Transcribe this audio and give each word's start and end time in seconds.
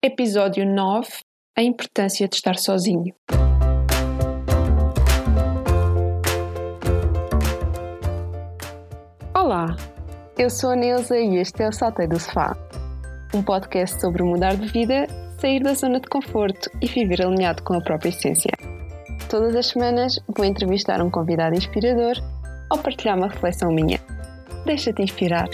Episódio 0.00 0.64
9 0.64 1.08
A 1.56 1.62
importância 1.62 2.28
de 2.28 2.36
estar 2.36 2.56
sozinho. 2.56 3.12
Olá, 9.34 9.74
eu 10.38 10.48
sou 10.48 10.70
a 10.70 10.76
Neuza 10.76 11.18
e 11.18 11.38
este 11.38 11.64
é 11.64 11.68
o 11.68 11.72
Saltei 11.72 12.06
do 12.06 12.20
Sofá 12.20 12.56
um 13.34 13.42
podcast 13.42 14.00
sobre 14.00 14.22
mudar 14.22 14.56
de 14.56 14.68
vida, 14.68 15.08
sair 15.40 15.60
da 15.64 15.74
zona 15.74 15.98
de 15.98 16.08
conforto 16.08 16.70
e 16.80 16.86
viver 16.86 17.20
alinhado 17.20 17.64
com 17.64 17.74
a 17.74 17.80
própria 17.80 18.10
essência. 18.10 18.52
Todas 19.28 19.56
as 19.56 19.66
semanas 19.66 20.20
vou 20.28 20.46
entrevistar 20.46 21.02
um 21.02 21.10
convidado 21.10 21.56
inspirador 21.56 22.14
ou 22.70 22.78
partilhar 22.78 23.18
uma 23.18 23.28
reflexão 23.28 23.72
minha. 23.72 23.98
Deixa-te 24.64 25.02
inspirar! 25.02 25.48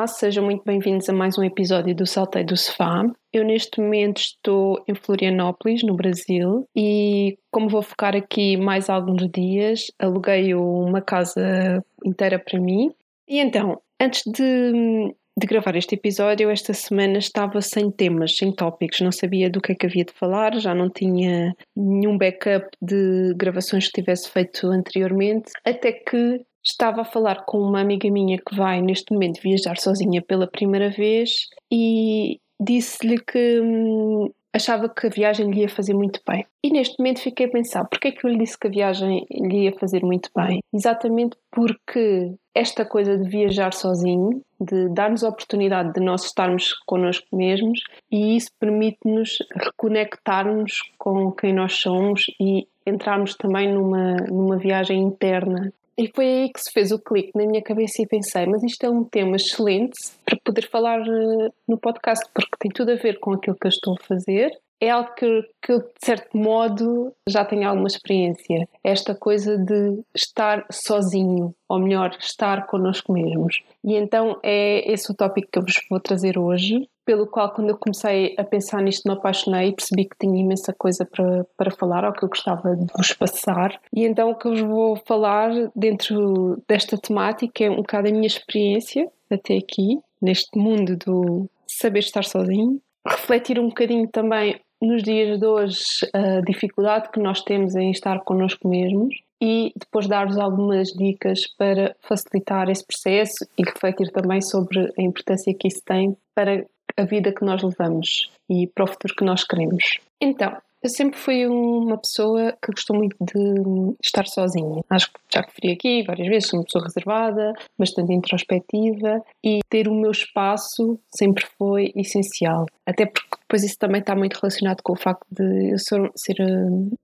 Olá, 0.00 0.06
sejam 0.06 0.42
muito 0.42 0.62
bem-vindos 0.64 1.10
a 1.10 1.12
mais 1.12 1.36
um 1.36 1.44
episódio 1.44 1.94
do 1.94 2.06
Saltei 2.06 2.42
do 2.42 2.56
Sofá. 2.56 3.04
Eu 3.30 3.44
neste 3.44 3.82
momento 3.82 4.16
estou 4.16 4.82
em 4.88 4.94
Florianópolis, 4.94 5.82
no 5.82 5.94
Brasil, 5.94 6.66
e 6.74 7.36
como 7.50 7.68
vou 7.68 7.82
ficar 7.82 8.16
aqui 8.16 8.56
mais 8.56 8.88
alguns 8.88 9.30
dias, 9.30 9.88
aluguei 9.98 10.54
uma 10.54 11.02
casa 11.02 11.84
inteira 12.02 12.38
para 12.38 12.58
mim. 12.58 12.90
E 13.28 13.40
então, 13.40 13.78
antes 14.00 14.22
de, 14.24 15.14
de 15.38 15.46
gravar 15.46 15.76
este 15.76 15.96
episódio, 15.96 16.48
esta 16.48 16.72
semana 16.72 17.18
estava 17.18 17.60
sem 17.60 17.90
temas, 17.90 18.36
sem 18.36 18.54
tópicos, 18.54 19.02
não 19.02 19.12
sabia 19.12 19.50
do 19.50 19.60
que 19.60 19.72
é 19.72 19.74
que 19.74 19.84
havia 19.84 20.06
de 20.06 20.14
falar, 20.14 20.58
já 20.58 20.74
não 20.74 20.88
tinha 20.88 21.54
nenhum 21.76 22.16
backup 22.16 22.66
de 22.80 23.34
gravações 23.36 23.84
que 23.88 24.00
tivesse 24.00 24.30
feito 24.30 24.66
anteriormente, 24.66 25.52
até 25.62 25.92
que 25.92 26.40
Estava 26.70 27.00
a 27.00 27.04
falar 27.04 27.44
com 27.44 27.58
uma 27.58 27.80
amiga 27.80 28.08
minha 28.08 28.38
que 28.38 28.54
vai 28.54 28.80
neste 28.80 29.12
momento 29.12 29.42
viajar 29.42 29.76
sozinha 29.76 30.22
pela 30.22 30.46
primeira 30.46 30.88
vez 30.88 31.48
e 31.70 32.38
disse-lhe 32.60 33.18
que 33.18 33.60
hum, 33.60 34.30
achava 34.52 34.88
que 34.88 35.08
a 35.08 35.10
viagem 35.10 35.50
lhe 35.50 35.62
ia 35.62 35.68
fazer 35.68 35.94
muito 35.94 36.20
bem. 36.26 36.46
E 36.62 36.70
neste 36.70 36.96
momento 36.98 37.22
fiquei 37.22 37.46
a 37.46 37.50
pensar, 37.50 37.84
porquê 37.86 38.08
é 38.08 38.12
que 38.12 38.24
eu 38.24 38.30
lhe 38.30 38.38
disse 38.38 38.56
que 38.56 38.68
a 38.68 38.70
viagem 38.70 39.26
lhe 39.30 39.64
ia 39.64 39.72
fazer 39.78 40.02
muito 40.04 40.30
bem? 40.34 40.60
Exatamente 40.72 41.36
porque 41.50 42.34
esta 42.54 42.84
coisa 42.84 43.18
de 43.18 43.28
viajar 43.28 43.72
sozinho, 43.74 44.40
de 44.60 44.88
dar-nos 44.94 45.24
a 45.24 45.28
oportunidade 45.28 45.92
de 45.92 46.00
nós 46.00 46.24
estarmos 46.24 46.72
connosco 46.86 47.26
mesmos 47.32 47.80
e 48.12 48.36
isso 48.36 48.50
permite-nos 48.60 49.38
reconectarmos 49.56 50.82
com 50.96 51.32
quem 51.32 51.52
nós 51.52 51.74
somos 51.74 52.26
e 52.40 52.66
entrarmos 52.86 53.34
também 53.34 53.72
numa, 53.72 54.16
numa 54.28 54.56
viagem 54.56 55.00
interna 55.00 55.72
e 56.00 56.10
foi 56.14 56.24
aí 56.24 56.50
que 56.50 56.62
se 56.62 56.72
fez 56.72 56.90
o 56.92 56.98
clique 56.98 57.32
na 57.34 57.44
minha 57.44 57.60
cabeça 57.60 58.00
e 58.00 58.06
pensei, 58.06 58.46
mas 58.46 58.62
isto 58.62 58.82
é 58.84 58.88
um 58.88 59.04
tema 59.04 59.36
excelente 59.36 59.98
para 60.24 60.38
poder 60.42 60.66
falar 60.70 60.98
eh, 61.00 61.50
no 61.68 61.76
podcast, 61.76 62.24
porque 62.32 62.56
tem 62.58 62.70
tudo 62.70 62.92
a 62.92 62.94
ver 62.94 63.20
com 63.20 63.34
aquilo 63.34 63.54
que 63.54 63.66
eu 63.66 63.68
estou 63.68 63.92
a 63.92 64.04
fazer. 64.06 64.50
É 64.80 64.88
algo 64.88 65.14
que, 65.14 65.42
que 65.60 65.72
eu, 65.72 65.80
de 65.80 65.92
certo 66.02 66.34
modo, 66.34 67.12
já 67.28 67.44
tenho 67.44 67.68
alguma 67.68 67.86
experiência. 67.86 68.66
Esta 68.82 69.14
coisa 69.14 69.58
de 69.58 70.00
estar 70.14 70.64
sozinho, 70.72 71.54
ou 71.68 71.78
melhor, 71.78 72.16
estar 72.18 72.66
connosco 72.66 73.12
mesmos. 73.12 73.62
E 73.84 73.94
então 73.94 74.40
é 74.42 74.90
esse 74.90 75.12
o 75.12 75.14
tópico 75.14 75.50
que 75.52 75.58
eu 75.58 75.62
vos 75.62 75.74
vou 75.90 76.00
trazer 76.00 76.38
hoje 76.38 76.88
pelo 77.10 77.26
qual, 77.26 77.52
quando 77.52 77.70
eu 77.70 77.76
comecei 77.76 78.36
a 78.38 78.44
pensar 78.44 78.80
nisto, 78.80 79.08
me 79.08 79.14
apaixonei 79.14 79.70
e 79.70 79.74
percebi 79.74 80.04
que 80.04 80.16
tinha 80.16 80.40
imensa 80.40 80.72
coisa 80.72 81.04
para, 81.04 81.44
para 81.56 81.72
falar, 81.72 82.04
ou 82.04 82.12
que 82.12 82.24
eu 82.24 82.28
gostava 82.28 82.76
de 82.76 82.86
vos 82.96 83.12
passar. 83.14 83.80
E 83.92 84.04
então 84.04 84.30
o 84.30 84.36
que 84.36 84.46
eu 84.46 84.52
vos 84.52 84.60
vou 84.60 84.96
falar 85.04 85.50
dentro 85.74 86.62
desta 86.68 86.96
temática 86.96 87.64
é 87.64 87.68
um 87.70 87.78
bocado 87.78 88.06
a 88.06 88.12
minha 88.12 88.28
experiência 88.28 89.10
até 89.28 89.56
aqui, 89.56 89.98
neste 90.22 90.56
mundo 90.56 90.96
do 90.96 91.50
saber 91.66 91.98
estar 91.98 92.22
sozinho. 92.22 92.80
Refletir 93.04 93.58
um 93.58 93.66
bocadinho 93.66 94.06
também 94.06 94.60
nos 94.80 95.02
dias 95.02 95.40
de 95.40 95.46
hoje 95.46 95.82
a 96.14 96.40
dificuldade 96.42 97.10
que 97.10 97.18
nós 97.18 97.42
temos 97.42 97.74
em 97.74 97.90
estar 97.90 98.20
connosco 98.20 98.68
mesmos 98.68 99.16
e 99.42 99.72
depois 99.76 100.06
dar-vos 100.06 100.38
algumas 100.38 100.88
dicas 100.88 101.40
para 101.58 101.96
facilitar 102.02 102.68
esse 102.68 102.86
processo 102.86 103.44
e 103.58 103.64
refletir 103.64 104.12
também 104.12 104.40
sobre 104.40 104.92
a 104.96 105.02
importância 105.02 105.52
que 105.58 105.66
isso 105.66 105.82
tem 105.84 106.16
para 106.34 106.64
a 106.96 107.04
vida 107.04 107.32
que 107.32 107.44
nós 107.44 107.62
levamos 107.62 108.30
e 108.48 108.66
para 108.66 108.84
o 108.84 108.86
futuro 108.86 109.14
que 109.14 109.24
nós 109.24 109.44
queremos. 109.44 109.98
Então, 110.20 110.56
eu 110.82 110.88
sempre 110.88 111.18
fui 111.18 111.46
uma 111.46 111.98
pessoa 111.98 112.52
que 112.52 112.72
gostou 112.72 112.96
muito 112.96 113.14
de 113.20 113.94
estar 114.02 114.26
sozinha. 114.26 114.82
Acho 114.88 115.12
que 115.12 115.20
já 115.30 115.42
referi 115.42 115.72
aqui 115.74 116.02
várias 116.02 116.26
vezes, 116.26 116.48
sou 116.48 116.58
uma 116.58 116.64
pessoa 116.64 116.84
reservada, 116.84 117.52
bastante 117.78 118.14
introspectiva 118.14 119.22
e 119.44 119.60
ter 119.68 119.88
o 119.88 119.94
meu 119.94 120.10
espaço 120.10 120.98
sempre 121.14 121.44
foi 121.58 121.92
essencial. 121.94 122.64
Até 122.86 123.04
porque 123.04 123.36
depois 123.42 123.62
isso 123.62 123.78
também 123.78 124.00
está 124.00 124.16
muito 124.16 124.38
relacionado 124.40 124.80
com 124.82 124.94
o 124.94 124.98
facto 124.98 125.26
de 125.30 125.72
eu 125.72 125.78
ser 125.78 126.36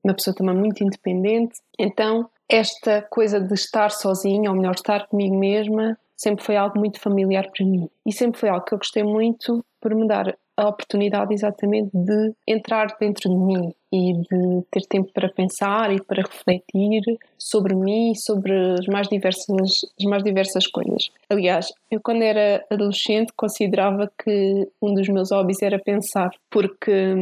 uma 0.03 0.15
pessoa 0.15 0.35
também 0.35 0.57
muito 0.57 0.83
independente. 0.83 1.61
Então, 1.79 2.31
esta 2.49 3.03
coisa 3.03 3.41
de 3.41 3.53
estar 3.53 3.91
sozinha, 3.91 4.51
ou 4.51 4.57
melhor, 4.57 4.75
estar 4.75 5.07
comigo 5.09 5.37
mesma, 5.39 5.99
sempre 6.17 6.45
foi 6.45 6.57
algo 6.57 6.79
muito 6.79 7.01
familiar 7.01 7.51
para 7.51 7.67
mim. 7.67 7.89
E 8.05 8.13
sempre 8.13 8.41
foi 8.41 8.49
algo 8.49 8.65
que 8.65 8.75
eu 8.75 8.79
gostei 8.79 9.03
muito 9.03 9.65
por 9.81 9.95
me 9.95 10.07
dar 10.07 10.37
a 10.57 10.69
oportunidade 10.69 11.35
exatamente 11.35 11.91
de 11.93 12.33
entrar 12.47 12.97
dentro 12.99 13.29
de 13.29 13.37
mim 13.37 13.75
e 13.93 14.15
de 14.15 14.63
ter 14.71 14.83
tempo 14.89 15.13
para 15.13 15.29
pensar 15.29 15.93
e 15.93 16.03
para 16.03 16.23
refletir 16.23 17.03
sobre 17.39 17.75
mim 17.75 18.15
sobre 18.15 18.55
as 18.73 18.87
mais 18.87 19.07
diversas, 19.09 19.85
as 19.99 20.05
mais 20.07 20.23
diversas 20.23 20.67
coisas. 20.67 21.11
Aliás, 21.29 21.71
eu 21.91 22.01
quando 22.01 22.23
era 22.23 22.65
adolescente 22.71 23.33
considerava 23.37 24.11
que 24.25 24.69
um 24.81 24.95
dos 24.95 25.09
meus 25.09 25.31
hobbies 25.31 25.61
era 25.61 25.79
pensar, 25.79 26.31
porque 26.51 27.15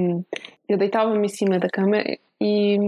eu 0.68 0.78
deitava-me 0.78 1.26
em 1.26 1.30
cima 1.30 1.58
da 1.58 1.68
cama 1.68 1.98
e 2.40 2.78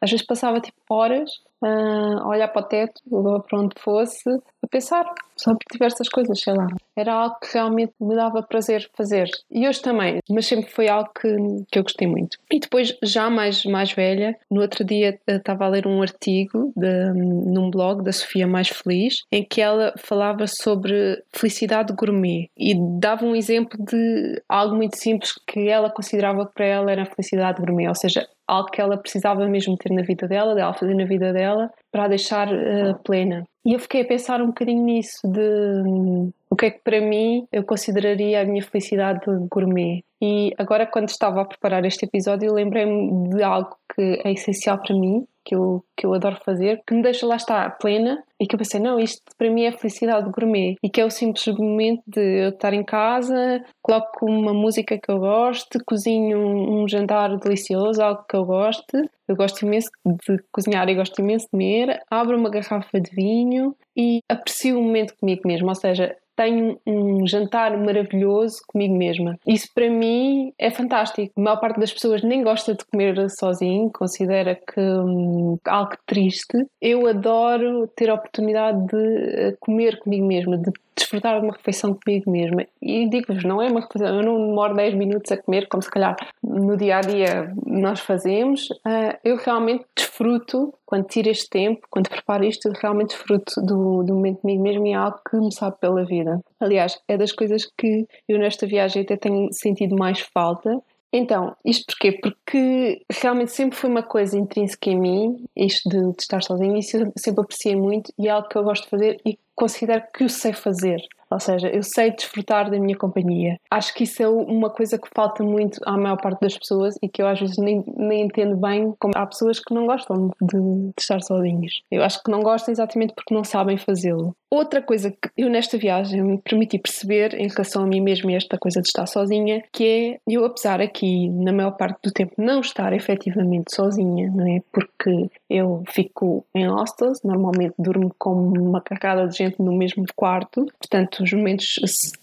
às 0.00 0.10
vezes 0.10 0.24
passava 0.24 0.60
tipo 0.60 0.78
horas 0.88 1.30
a 1.62 2.28
olhar 2.28 2.48
para 2.48 2.62
o 2.62 2.64
teto, 2.64 3.00
ou 3.10 3.40
para 3.40 3.60
onde 3.60 3.74
fosse, 3.78 4.28
a 4.62 4.68
pensar 4.68 5.04
sobre 5.36 5.64
diversas 5.70 6.08
coisas, 6.08 6.40
sei 6.40 6.54
lá. 6.54 6.66
Era 6.96 7.12
algo 7.12 7.36
que 7.40 7.52
realmente 7.52 7.92
me 8.00 8.14
dava 8.14 8.42
prazer 8.42 8.88
fazer. 8.94 9.28
E 9.50 9.68
hoje 9.68 9.82
também, 9.82 10.18
mas 10.30 10.46
sempre 10.46 10.70
foi 10.70 10.88
algo 10.88 11.10
que, 11.14 11.28
que 11.70 11.78
eu 11.78 11.82
gostei 11.82 12.08
muito. 12.08 12.38
E 12.50 12.58
depois, 12.58 12.96
já 13.02 13.28
mais, 13.28 13.64
mais 13.64 13.92
velha, 13.92 14.36
no 14.50 14.62
outro 14.62 14.84
dia 14.84 15.18
eh, 15.26 15.36
estava 15.36 15.66
a 15.66 15.68
ler 15.68 15.86
um 15.86 16.00
artigo 16.00 16.72
de, 16.74 17.12
num 17.12 17.70
blog 17.70 18.02
da 18.02 18.12
Sofia 18.12 18.46
Mais 18.46 18.68
Feliz, 18.68 19.24
em 19.30 19.44
que 19.44 19.60
ela 19.60 19.94
falava 19.98 20.46
sobre 20.46 21.22
felicidade 21.32 21.92
gourmet 21.92 22.50
e 22.56 22.74
dava 22.98 23.24
um 23.24 23.36
exemplo 23.36 23.78
de 23.78 24.42
algo 24.48 24.74
muito 24.74 24.96
simples 24.96 25.34
que 25.46 25.68
ela 25.68 25.90
considerava 25.90 26.46
que 26.46 26.54
para 26.54 26.64
ela 26.64 26.90
era 26.90 27.04
felicidade 27.04 27.60
gourmet, 27.60 27.88
ou 27.88 27.94
seja, 27.94 28.26
algo 28.48 28.70
que 28.70 28.80
ela 28.80 28.96
precisava 28.96 29.46
mesmo 29.46 29.76
ter 29.76 29.92
na 29.92 30.02
vida 30.02 30.26
dela, 30.28 30.54
dela 30.54 30.74
fazer 30.74 30.94
na 30.94 31.04
vida 31.04 31.32
dela, 31.32 31.70
para 31.90 32.04
a 32.04 32.08
deixar 32.08 32.48
uh, 32.48 33.02
plena. 33.04 33.44
E 33.66 33.72
eu 33.72 33.80
fiquei 33.80 34.02
a 34.02 34.06
pensar 34.06 34.40
um 34.40 34.46
bocadinho 34.46 34.84
nisso, 34.84 35.26
de 35.26 35.40
um, 35.84 36.32
o 36.48 36.54
que 36.54 36.66
é 36.66 36.70
que 36.70 36.78
para 36.84 37.00
mim 37.00 37.48
eu 37.50 37.64
consideraria 37.64 38.40
a 38.40 38.44
minha 38.44 38.62
felicidade 38.62 39.26
gourmet. 39.50 40.04
E 40.22 40.52
agora, 40.56 40.86
quando 40.86 41.08
estava 41.08 41.42
a 41.42 41.44
preparar 41.44 41.84
este 41.84 42.06
episódio, 42.06 42.54
lembrei-me 42.54 43.28
de 43.28 43.42
algo 43.42 43.76
que 43.92 44.20
é 44.24 44.32
essencial 44.32 44.80
para 44.80 44.94
mim, 44.94 45.26
que 45.44 45.54
eu, 45.54 45.84
que 45.96 46.04
eu 46.06 46.12
adoro 46.12 46.36
fazer, 46.44 46.82
que 46.86 46.94
me 46.94 47.02
deixa 47.02 47.26
lá 47.26 47.36
estar 47.36 47.76
plena 47.78 48.22
e 48.38 48.46
que 48.46 48.54
eu 48.54 48.58
pensei, 48.58 48.80
não, 48.80 48.98
isto 48.98 49.22
para 49.38 49.50
mim 49.50 49.64
é 49.64 49.72
felicidade 49.72 50.30
gourmet. 50.30 50.76
E 50.82 50.90
que 50.90 51.00
é 51.00 51.04
o 51.04 51.10
simples 51.10 51.46
momento 51.56 52.02
de 52.06 52.44
eu 52.44 52.48
estar 52.50 52.74
em 52.74 52.84
casa, 52.84 53.62
coloco 53.80 54.26
uma 54.26 54.52
música 54.52 54.98
que 54.98 55.10
eu 55.10 55.18
gosto, 55.18 55.78
cozinho 55.86 56.38
um, 56.38 56.88
jantar 56.88 57.36
delicioso, 57.38 58.02
algo 58.02 58.24
que 58.28 58.36
eu 58.36 58.44
goste, 58.44 59.08
eu 59.28 59.36
gosto 59.36 59.64
imenso 59.64 59.88
de 60.04 60.38
cozinhar 60.50 60.88
e 60.88 60.94
gosto 60.94 61.20
imenso 61.20 61.46
de 61.46 61.50
comer, 61.50 62.00
abro 62.10 62.36
uma 62.36 62.50
garrafa 62.50 63.00
de 63.00 63.10
vinho 63.10 63.55
e 63.96 64.20
aprecio 64.28 64.78
o 64.78 64.82
momento 64.82 65.14
comigo 65.18 65.42
mesmo, 65.44 65.68
ou 65.68 65.74
seja, 65.74 66.16
tenho 66.36 66.78
um 66.86 67.26
jantar 67.26 67.76
maravilhoso 67.78 68.58
comigo 68.68 68.94
mesma. 68.94 69.38
Isso 69.46 69.68
para 69.74 69.88
mim 69.88 70.52
é 70.58 70.70
fantástico. 70.70 71.32
A 71.36 71.40
maior 71.40 71.58
parte 71.58 71.80
das 71.80 71.92
pessoas 71.92 72.22
nem 72.22 72.44
gosta 72.44 72.74
de 72.74 72.84
comer 72.84 73.16
sozinho, 73.30 73.90
considera 73.90 74.54
que 74.54 74.80
hum, 74.80 75.56
algo 75.66 75.96
triste. 76.06 76.66
Eu 76.80 77.06
adoro 77.06 77.88
ter 77.96 78.10
a 78.10 78.14
oportunidade 78.14 78.86
de 78.86 78.96
eh, 78.96 79.56
comer 79.58 79.98
comigo 79.98 80.26
mesma, 80.26 80.58
de 80.58 80.70
desfrutar 80.96 81.38
de 81.38 81.46
uma 81.46 81.54
refeição 81.54 81.94
comigo 81.94 82.30
mesma. 82.30 82.66
E 82.80 83.08
digo-vos, 83.08 83.44
não 83.44 83.60
é 83.60 83.68
uma 83.68 83.80
refeição, 83.80 84.16
eu 84.16 84.22
não 84.22 84.48
demoro 84.48 84.74
10 84.74 84.94
minutos 84.94 85.30
a 85.30 85.36
comer, 85.36 85.68
como 85.68 85.82
se 85.82 85.90
calhar 85.90 86.16
no 86.42 86.76
dia 86.76 86.98
a 86.98 87.00
dia 87.00 87.52
nós 87.66 88.00
fazemos. 88.00 88.70
Uh, 88.70 89.16
eu 89.22 89.36
realmente 89.36 89.84
desfruto, 89.96 90.72
quando 90.84 91.06
tiro 91.06 91.28
este 91.28 91.48
tempo, 91.50 91.86
quando 91.90 92.08
preparo 92.08 92.44
isto, 92.44 92.70
realmente 92.80 93.10
desfruto 93.10 93.60
do, 93.60 94.02
do 94.02 94.14
momento 94.14 94.40
comigo 94.40 94.62
mesmo 94.62 94.86
e 94.86 94.92
é 94.92 94.94
algo 94.94 95.20
que 95.28 95.36
me 95.36 95.52
sabe 95.52 95.76
pela 95.80 96.04
vida. 96.04 96.40
Aliás, 96.58 96.98
é 97.06 97.16
das 97.16 97.32
coisas 97.32 97.66
que 97.76 98.06
eu 98.28 98.38
nesta 98.38 98.66
viagem 98.66 99.02
até 99.02 99.16
tenho 99.16 99.48
sentido 99.52 99.94
mais 99.96 100.20
falta 100.20 100.80
então, 101.12 101.56
isto 101.64 101.86
porquê? 101.86 102.12
Porque 102.12 103.02
realmente 103.10 103.52
sempre 103.52 103.76
foi 103.78 103.88
uma 103.88 104.02
coisa 104.02 104.36
intrínseca 104.36 104.90
em 104.90 105.00
mim, 105.00 105.46
isto 105.56 105.88
de, 105.88 105.98
de 106.12 106.20
estar 106.20 106.42
sozinho, 106.42 106.76
isso 106.76 106.96
eu 106.96 107.12
sempre 107.16 107.42
apreciei 107.42 107.74
muito 107.76 108.12
e 108.18 108.28
é 108.28 108.30
algo 108.30 108.48
que 108.48 108.58
eu 108.58 108.62
gosto 108.62 108.84
de 108.84 108.90
fazer 108.90 109.20
e 109.24 109.38
considero 109.56 110.04
que 110.12 110.24
o 110.24 110.28
sei 110.28 110.52
fazer. 110.52 111.00
Ou 111.30 111.40
seja, 111.40 111.68
eu 111.68 111.82
sei 111.82 112.12
desfrutar 112.12 112.70
da 112.70 112.78
minha 112.78 112.96
companhia. 112.96 113.58
Acho 113.70 113.92
que 113.94 114.04
isso 114.04 114.22
é 114.22 114.28
uma 114.28 114.70
coisa 114.70 114.96
que 114.96 115.08
falta 115.14 115.42
muito 115.42 115.80
à 115.84 115.96
maior 115.96 116.16
parte 116.16 116.40
das 116.40 116.56
pessoas 116.56 116.94
e 117.02 117.08
que 117.08 117.20
eu 117.20 117.26
às 117.26 117.40
vezes 117.40 117.56
nem, 117.58 117.82
nem 117.96 118.22
entendo 118.22 118.56
bem 118.56 118.94
como 118.98 119.12
há 119.16 119.26
pessoas 119.26 119.58
que 119.58 119.74
não 119.74 119.86
gostam 119.86 120.30
de, 120.40 120.58
de 120.58 120.92
estar 120.98 121.20
sozinhos. 121.20 121.82
Eu 121.90 122.04
acho 122.04 122.22
que 122.22 122.30
não 122.30 122.42
gostam 122.42 122.70
exatamente 122.70 123.12
porque 123.14 123.34
não 123.34 123.42
sabem 123.42 123.76
fazê-lo. 123.76 124.36
Outra 124.48 124.80
coisa 124.80 125.10
que 125.10 125.28
eu 125.36 125.50
nesta 125.50 125.76
viagem 125.76 126.22
me 126.22 126.38
permiti 126.38 126.78
perceber 126.78 127.34
em 127.34 127.48
relação 127.48 127.82
a 127.82 127.86
mim 127.86 128.00
mesma 128.00 128.30
e 128.30 128.36
esta 128.36 128.56
coisa 128.56 128.80
de 128.80 128.86
estar 128.86 129.06
sozinha, 129.06 129.62
que 129.72 129.84
é 129.84 130.32
eu 130.32 130.44
apesar 130.44 130.80
aqui 130.80 131.28
na 131.28 131.52
maior 131.52 131.72
parte 131.72 131.98
do 132.04 132.12
tempo 132.12 132.32
não 132.38 132.60
estar 132.60 132.92
efetivamente 132.92 133.74
sozinha, 133.74 134.30
não 134.30 134.46
é? 134.46 134.60
Porque 134.72 135.28
eu 135.48 135.82
fico 135.88 136.44
em 136.54 136.66
hostels, 136.66 137.22
normalmente 137.22 137.74
durmo 137.78 138.14
com 138.18 138.32
uma 138.32 138.80
carcada 138.80 139.26
de 139.28 139.36
gente 139.36 139.60
no 139.62 139.72
mesmo 139.72 140.04
quarto, 140.14 140.66
portanto 140.78 141.22
os 141.22 141.32
momentos 141.32 141.76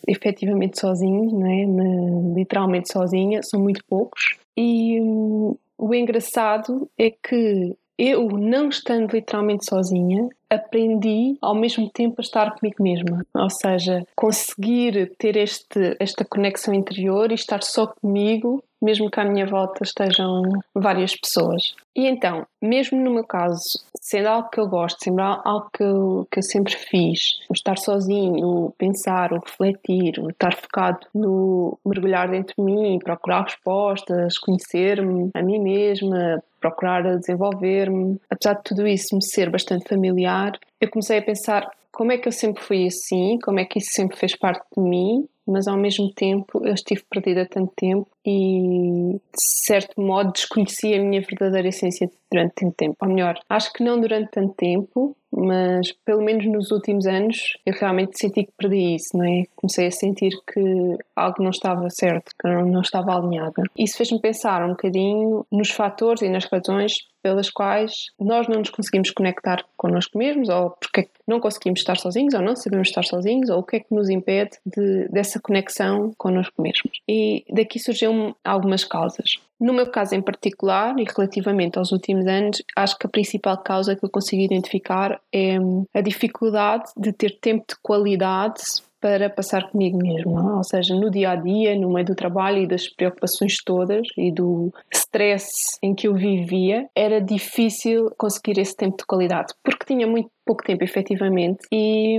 efetivamente 0.07 0.79
sozinhos, 0.79 1.33
é? 1.33 1.65
Na, 1.65 2.35
literalmente 2.35 2.91
sozinha, 2.91 3.41
são 3.43 3.59
muito 3.59 3.83
poucos. 3.85 4.37
E 4.57 4.99
hum, 5.01 5.55
o 5.77 5.93
engraçado 5.93 6.89
é 6.97 7.09
que 7.09 7.75
eu, 7.97 8.27
não 8.29 8.69
estando 8.69 9.13
literalmente 9.13 9.69
sozinha, 9.69 10.27
aprendi 10.49 11.37
ao 11.41 11.53
mesmo 11.53 11.89
tempo 11.89 12.15
a 12.17 12.21
estar 12.21 12.55
comigo 12.55 12.81
mesma. 12.81 13.25
Ou 13.33 13.49
seja, 13.49 14.05
conseguir 14.15 15.15
ter 15.17 15.37
este, 15.37 15.95
esta 15.99 16.25
conexão 16.25 16.73
interior 16.73 17.31
e 17.31 17.35
estar 17.35 17.61
só 17.61 17.87
comigo, 17.87 18.63
mesmo 18.83 19.09
que 19.09 19.19
à 19.19 19.25
minha 19.25 19.45
volta 19.45 19.83
estejam 19.83 20.43
várias 20.75 21.15
pessoas. 21.15 21.73
E 21.95 22.07
então, 22.07 22.45
mesmo 22.61 22.99
no 22.99 23.11
meu 23.11 23.23
caso, 23.23 23.79
sendo 24.01 24.27
algo 24.27 24.49
que 24.49 24.59
eu 24.59 24.67
gosto, 24.67 25.03
sendo 25.03 25.21
algo 25.21 25.69
que 25.71 25.83
eu, 25.83 26.27
que 26.31 26.39
eu 26.39 26.43
sempre 26.43 26.75
fiz, 26.75 27.39
o 27.49 27.53
estar 27.53 27.77
sozinho, 27.77 28.45
o 28.45 28.71
pensar, 28.71 29.31
o 29.31 29.39
refletir, 29.39 30.19
o 30.19 30.29
estar 30.29 30.55
focado 30.55 31.07
no 31.13 31.77
mergulhar 31.85 32.29
dentro 32.29 32.55
de 32.57 32.63
mim, 32.63 32.99
procurar 32.99 33.43
respostas, 33.43 34.37
conhecer-me 34.37 35.29
a 35.33 35.41
mim 35.41 35.59
mesma, 35.59 36.43
procurar 36.59 37.17
desenvolver-me, 37.17 38.19
apesar 38.29 38.55
de 38.55 38.63
tudo 38.63 38.87
isso 38.87 39.15
me 39.15 39.23
ser 39.23 39.49
bastante 39.49 39.87
familiar, 39.87 40.57
eu 40.81 40.89
comecei 40.89 41.19
a 41.19 41.21
pensar 41.21 41.69
como 41.93 42.11
é 42.11 42.17
que 42.17 42.27
eu 42.27 42.31
sempre 42.31 42.61
fui 42.61 42.87
assim, 42.87 43.37
como 43.43 43.59
é 43.59 43.65
que 43.65 43.77
isso 43.77 43.91
sempre 43.93 44.17
fez 44.17 44.35
parte 44.35 44.65
de 44.75 44.81
mim, 44.81 45.27
mas 45.45 45.67
ao 45.67 45.77
mesmo 45.77 46.11
tempo 46.11 46.65
eu 46.65 46.73
estive 46.73 47.03
perdida 47.09 47.45
tanto 47.45 47.71
tempo 47.75 48.09
e 48.25 49.13
de 49.13 49.41
certo 49.65 50.01
modo 50.01 50.31
desconheci 50.31 50.93
a 50.93 51.01
minha 51.01 51.21
verdadeira 51.21 51.67
essência 51.67 52.09
durante 52.31 52.53
tanto 52.55 52.73
tempo. 52.75 52.97
Ou 53.01 53.09
melhor, 53.09 53.39
acho 53.47 53.71
que 53.73 53.83
não 53.83 53.99
durante 53.99 54.31
tanto 54.31 54.53
tempo, 54.55 55.15
mas 55.31 55.91
pelo 56.05 56.23
menos 56.23 56.45
nos 56.47 56.71
últimos 56.71 57.05
anos 57.05 57.57
eu 57.65 57.73
realmente 57.73 58.17
senti 58.17 58.45
que 58.45 58.53
perdi 58.57 58.95
isso, 58.95 59.15
não 59.15 59.25
é? 59.25 59.43
Comecei 59.55 59.87
a 59.87 59.91
sentir 59.91 60.31
que 60.51 60.97
algo 61.15 61.43
não 61.43 61.51
estava 61.51 61.87
certo, 61.89 62.31
que 62.39 62.47
não 62.47 62.81
estava 62.81 63.15
alinhada. 63.15 63.63
Isso 63.77 63.97
fez-me 63.97 64.19
pensar 64.19 64.65
um 64.65 64.69
bocadinho 64.69 65.45
nos 65.51 65.69
fatores 65.69 66.23
e 66.23 66.29
nas 66.29 66.45
razões 66.45 66.93
pelas 67.23 67.49
quais 67.49 68.11
nós 68.19 68.47
não 68.49 68.59
nos 68.59 68.69
conseguimos 68.69 69.09
conectar 69.09 69.63
connosco 69.77 70.17
mesmos, 70.17 70.49
ou 70.49 70.71
porque 70.71 71.07
não 71.25 71.39
conseguimos 71.39 71.79
estar 71.79 71.97
sozinhos, 71.97 72.33
ou 72.33 72.41
não 72.41 72.55
sabemos 72.55 72.89
estar 72.89 73.03
sozinhos, 73.03 73.49
ou 73.49 73.59
o 73.59 73.63
que 73.63 73.77
é 73.77 73.79
que 73.79 73.95
nos 73.95 74.09
impede 74.09 74.57
de, 74.65 75.07
dessa 75.07 75.39
conexão 75.39 76.13
connosco 76.17 76.61
mesmos. 76.61 76.99
E 77.07 77.45
daqui 77.49 77.79
surgiu 77.79 78.35
algumas 78.43 78.83
causas. 78.83 79.39
No 79.59 79.71
meu 79.71 79.89
caso 79.89 80.13
em 80.13 80.21
particular, 80.21 80.93
e 80.99 81.05
relativamente 81.05 81.79
aos 81.79 81.93
últimos 81.93 82.27
anos, 82.27 82.61
acho 82.75 82.97
que 82.99 83.07
a 83.07 83.09
principal 83.09 83.57
causa 83.59 83.95
que 83.95 84.03
eu 84.03 84.09
consigo 84.09 84.41
identificar 84.41 85.21
é 85.33 85.55
a 85.93 86.01
dificuldade 86.01 86.91
de 86.97 87.13
ter 87.13 87.39
tempo 87.39 87.63
de 87.69 87.75
qualidade 87.81 88.61
para 89.03 89.29
passar 89.29 89.69
comigo 89.69 89.97
mesmo, 89.97 90.39
é? 90.39 90.55
ou 90.55 90.63
seja, 90.63 90.95
no 90.95 91.11
dia 91.11 91.31
a 91.31 91.35
dia, 91.35 91.77
no 91.77 91.91
meio 91.91 92.05
do 92.05 92.15
trabalho 92.15 92.59
e 92.59 92.67
das 92.67 92.87
preocupações 92.87 93.57
todas 93.61 94.07
e 94.17 94.31
do 94.31 94.73
stress 94.93 95.77
em 95.83 95.93
que 95.93 96.07
eu 96.07 96.15
vivia, 96.15 96.87
era 96.95 97.19
difícil 97.19 98.09
conseguir 98.17 98.57
esse 98.61 98.73
tempo 98.73 98.95
de 98.95 99.05
qualidade, 99.05 99.53
porque 99.61 99.85
tinha 99.85 100.07
muito 100.07 100.31
pouco 100.45 100.63
tempo 100.63 100.85
efetivamente 100.85 101.67
e 101.69 102.17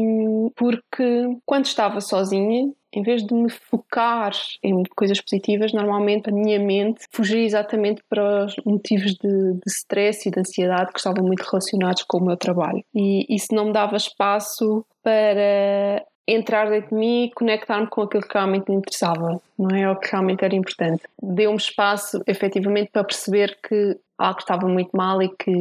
porque 0.54 1.38
quando 1.46 1.64
estava 1.64 2.02
sozinha 2.02 2.70
em 2.92 3.02
vez 3.02 3.24
de 3.26 3.34
me 3.34 3.50
focar 3.50 4.32
em 4.62 4.82
coisas 4.94 5.20
positivas, 5.20 5.72
normalmente 5.72 6.30
a 6.30 6.32
minha 6.32 6.60
mente 6.60 7.06
fugia 7.10 7.44
exatamente 7.44 8.02
para 8.08 8.44
os 8.44 8.54
motivos 8.64 9.14
de, 9.14 9.54
de 9.54 9.66
stress 9.66 10.28
e 10.28 10.30
de 10.30 10.38
ansiedade 10.38 10.92
que 10.92 10.98
estavam 10.98 11.24
muito 11.24 11.42
relacionados 11.42 12.04
com 12.04 12.18
o 12.18 12.24
meu 12.24 12.36
trabalho. 12.36 12.84
E 12.94 13.26
isso 13.34 13.52
não 13.52 13.66
me 13.66 13.72
dava 13.72 13.96
espaço 13.96 14.86
para 15.02 16.04
entrar 16.26 16.70
dentro 16.70 16.90
de 16.90 16.94
mim 16.94 17.24
e 17.24 17.30
conectar-me 17.32 17.86
com 17.86 18.02
aquilo 18.02 18.22
que 18.22 18.34
realmente 18.34 18.70
me 18.70 18.76
interessava, 18.76 19.40
não 19.58 19.76
é? 19.76 19.90
O 19.90 19.96
que 19.96 20.10
realmente 20.10 20.44
era 20.44 20.54
importante. 20.54 21.02
Deu-me 21.22 21.56
espaço, 21.56 22.22
efetivamente, 22.26 22.90
para 22.92 23.04
perceber 23.04 23.58
que 23.62 23.98
algo 24.18 24.38
estava 24.38 24.68
muito 24.68 24.90
mal 24.92 25.20
e 25.22 25.28
que 25.28 25.52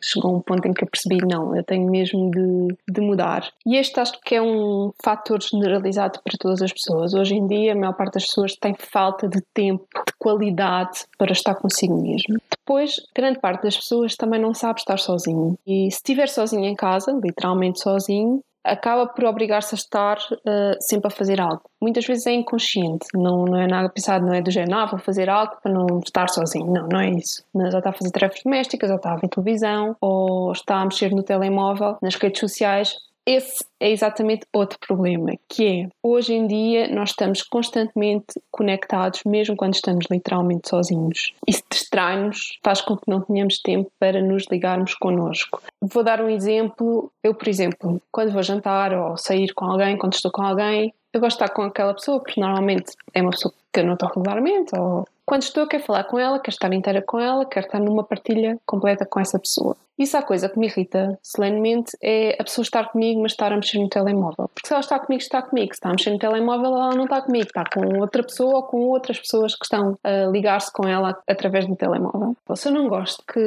chegou 0.00 0.36
um 0.36 0.40
ponto 0.40 0.66
em 0.66 0.72
que 0.72 0.84
eu 0.84 0.88
percebi 0.88 1.18
não, 1.24 1.54
eu 1.54 1.62
tenho 1.62 1.88
mesmo 1.88 2.30
de, 2.30 2.76
de 2.88 3.00
mudar. 3.00 3.48
E 3.64 3.76
este 3.76 4.00
acho 4.00 4.20
que 4.20 4.34
é 4.34 4.42
um 4.42 4.92
fator 5.02 5.40
generalizado 5.42 6.20
para 6.22 6.36
todas 6.38 6.60
as 6.60 6.72
pessoas. 6.72 7.14
Hoje 7.14 7.34
em 7.34 7.46
dia, 7.46 7.72
a 7.72 7.76
maior 7.76 7.94
parte 7.94 8.14
das 8.14 8.26
pessoas 8.26 8.56
tem 8.56 8.74
falta 8.74 9.28
de 9.28 9.40
tempo, 9.54 9.86
de 9.94 10.12
qualidade 10.18 11.04
para 11.16 11.32
estar 11.32 11.54
consigo 11.54 12.00
mesmo. 12.00 12.40
Depois, 12.50 12.96
grande 13.14 13.38
parte 13.38 13.62
das 13.62 13.76
pessoas 13.76 14.16
também 14.16 14.40
não 14.40 14.54
sabe 14.54 14.80
estar 14.80 14.98
sozinho. 14.98 15.56
E 15.66 15.90
se 15.90 15.98
estiver 15.98 16.28
sozinho 16.28 16.64
em 16.64 16.74
casa, 16.74 17.12
literalmente 17.12 17.80
sozinho, 17.80 18.40
acaba 18.64 19.06
por 19.06 19.24
obrigar-se 19.24 19.74
a 19.74 19.78
estar 19.78 20.18
uh, 20.18 20.76
sempre 20.80 21.08
a 21.08 21.10
fazer 21.10 21.40
algo. 21.40 21.62
Muitas 21.80 22.06
vezes 22.06 22.26
é 22.26 22.32
inconsciente, 22.32 23.06
não, 23.14 23.44
não 23.44 23.58
é 23.58 23.66
nada 23.66 23.88
pensado, 23.88 24.26
não 24.26 24.34
é 24.34 24.42
do 24.42 24.50
género, 24.50 24.78
ah, 24.78 24.86
vou 24.86 24.98
fazer 24.98 25.28
algo 25.28 25.56
para 25.62 25.72
não 25.72 25.86
estar 26.04 26.28
sozinho. 26.28 26.66
Não, 26.66 26.86
não 26.86 27.00
é 27.00 27.10
isso. 27.10 27.42
Mas 27.54 27.72
ou 27.72 27.78
está 27.78 27.90
a 27.90 27.92
fazer 27.92 28.10
tarefas 28.10 28.42
domésticas, 28.44 28.90
ou 28.90 28.96
está 28.96 29.12
a 29.12 29.16
ver 29.16 29.28
televisão, 29.28 29.96
ou 30.00 30.52
está 30.52 30.76
a 30.76 30.84
mexer 30.84 31.10
no 31.10 31.22
telemóvel, 31.22 31.96
nas 32.02 32.14
redes 32.16 32.40
sociais, 32.40 32.96
esse 33.26 33.64
é 33.78 33.90
exatamente 33.90 34.46
outro 34.52 34.78
problema, 34.78 35.32
que 35.48 35.66
é 35.66 35.88
hoje 36.02 36.34
em 36.34 36.46
dia 36.46 36.88
nós 36.88 37.10
estamos 37.10 37.42
constantemente 37.42 38.40
conectados, 38.50 39.22
mesmo 39.24 39.56
quando 39.56 39.74
estamos 39.74 40.06
literalmente 40.10 40.68
sozinhos. 40.68 41.32
Isso 41.46 41.62
distrai-nos, 41.70 42.58
faz 42.62 42.80
com 42.80 42.96
que 42.96 43.08
não 43.08 43.20
tenhamos 43.20 43.58
tempo 43.60 43.90
para 43.98 44.20
nos 44.20 44.44
ligarmos 44.50 44.94
connosco. 44.94 45.62
Vou 45.80 46.02
dar 46.02 46.20
um 46.20 46.28
exemplo. 46.28 47.10
Eu, 47.22 47.34
por 47.34 47.48
exemplo, 47.48 48.00
quando 48.10 48.32
vou 48.32 48.42
jantar 48.42 48.92
ou 48.92 49.16
sair 49.16 49.52
com 49.54 49.64
alguém, 49.64 49.96
quando 49.96 50.14
estou 50.14 50.30
com 50.30 50.42
alguém, 50.42 50.92
eu 51.12 51.20
gosto 51.20 51.38
de 51.38 51.44
estar 51.44 51.54
com 51.54 51.62
aquela 51.62 51.94
pessoa, 51.94 52.20
porque 52.20 52.40
normalmente 52.40 52.92
é 53.12 53.20
uma 53.20 53.32
pessoa 53.32 53.52
que 53.72 53.80
eu 53.80 53.84
não 53.84 53.94
estou 53.94 54.08
regularmente, 54.08 54.76
ou 54.76 55.06
quando 55.26 55.42
estou, 55.42 55.66
quero 55.66 55.84
falar 55.84 56.04
com 56.04 56.18
ela, 56.18 56.40
quero 56.40 56.54
estar 56.54 56.72
inteira 56.72 57.02
com 57.02 57.18
ela, 57.18 57.44
quero 57.46 57.66
estar 57.66 57.78
numa 57.78 58.02
partilha 58.02 58.58
completa 58.66 59.06
com 59.06 59.20
essa 59.20 59.38
pessoa. 59.38 59.76
Isso 60.00 60.16
a 60.16 60.22
coisa 60.22 60.48
que 60.48 60.58
me 60.58 60.66
irrita 60.66 61.18
solenemente 61.22 61.94
é 62.02 62.34
a 62.40 62.44
pessoa 62.44 62.62
estar 62.62 62.88
comigo, 62.90 63.20
mas 63.20 63.32
estar 63.32 63.52
a 63.52 63.56
mexer 63.56 63.78
no 63.78 63.86
telemóvel. 63.86 64.48
Porque 64.54 64.66
se 64.66 64.72
ela 64.72 64.80
está 64.80 64.98
comigo, 64.98 65.20
está 65.20 65.42
comigo. 65.42 65.74
Se 65.74 65.76
está 65.76 65.90
a 65.90 65.92
mexer 65.92 66.10
no 66.10 66.18
telemóvel, 66.18 66.68
ela 66.68 66.94
não 66.94 67.04
está 67.04 67.20
comigo. 67.20 67.46
Está 67.46 67.64
com 67.70 68.00
outra 68.00 68.22
pessoa 68.22 68.56
ou 68.56 68.62
com 68.62 68.78
outras 68.88 69.20
pessoas 69.20 69.54
que 69.54 69.66
estão 69.66 69.98
a 70.02 70.24
ligar-se 70.30 70.72
com 70.72 70.88
ela 70.88 71.18
através 71.28 71.66
do 71.66 71.76
telemóvel. 71.76 72.34
Se 72.54 72.68
eu 72.68 72.72
não 72.72 72.88
gosto 72.88 73.22
que 73.30 73.40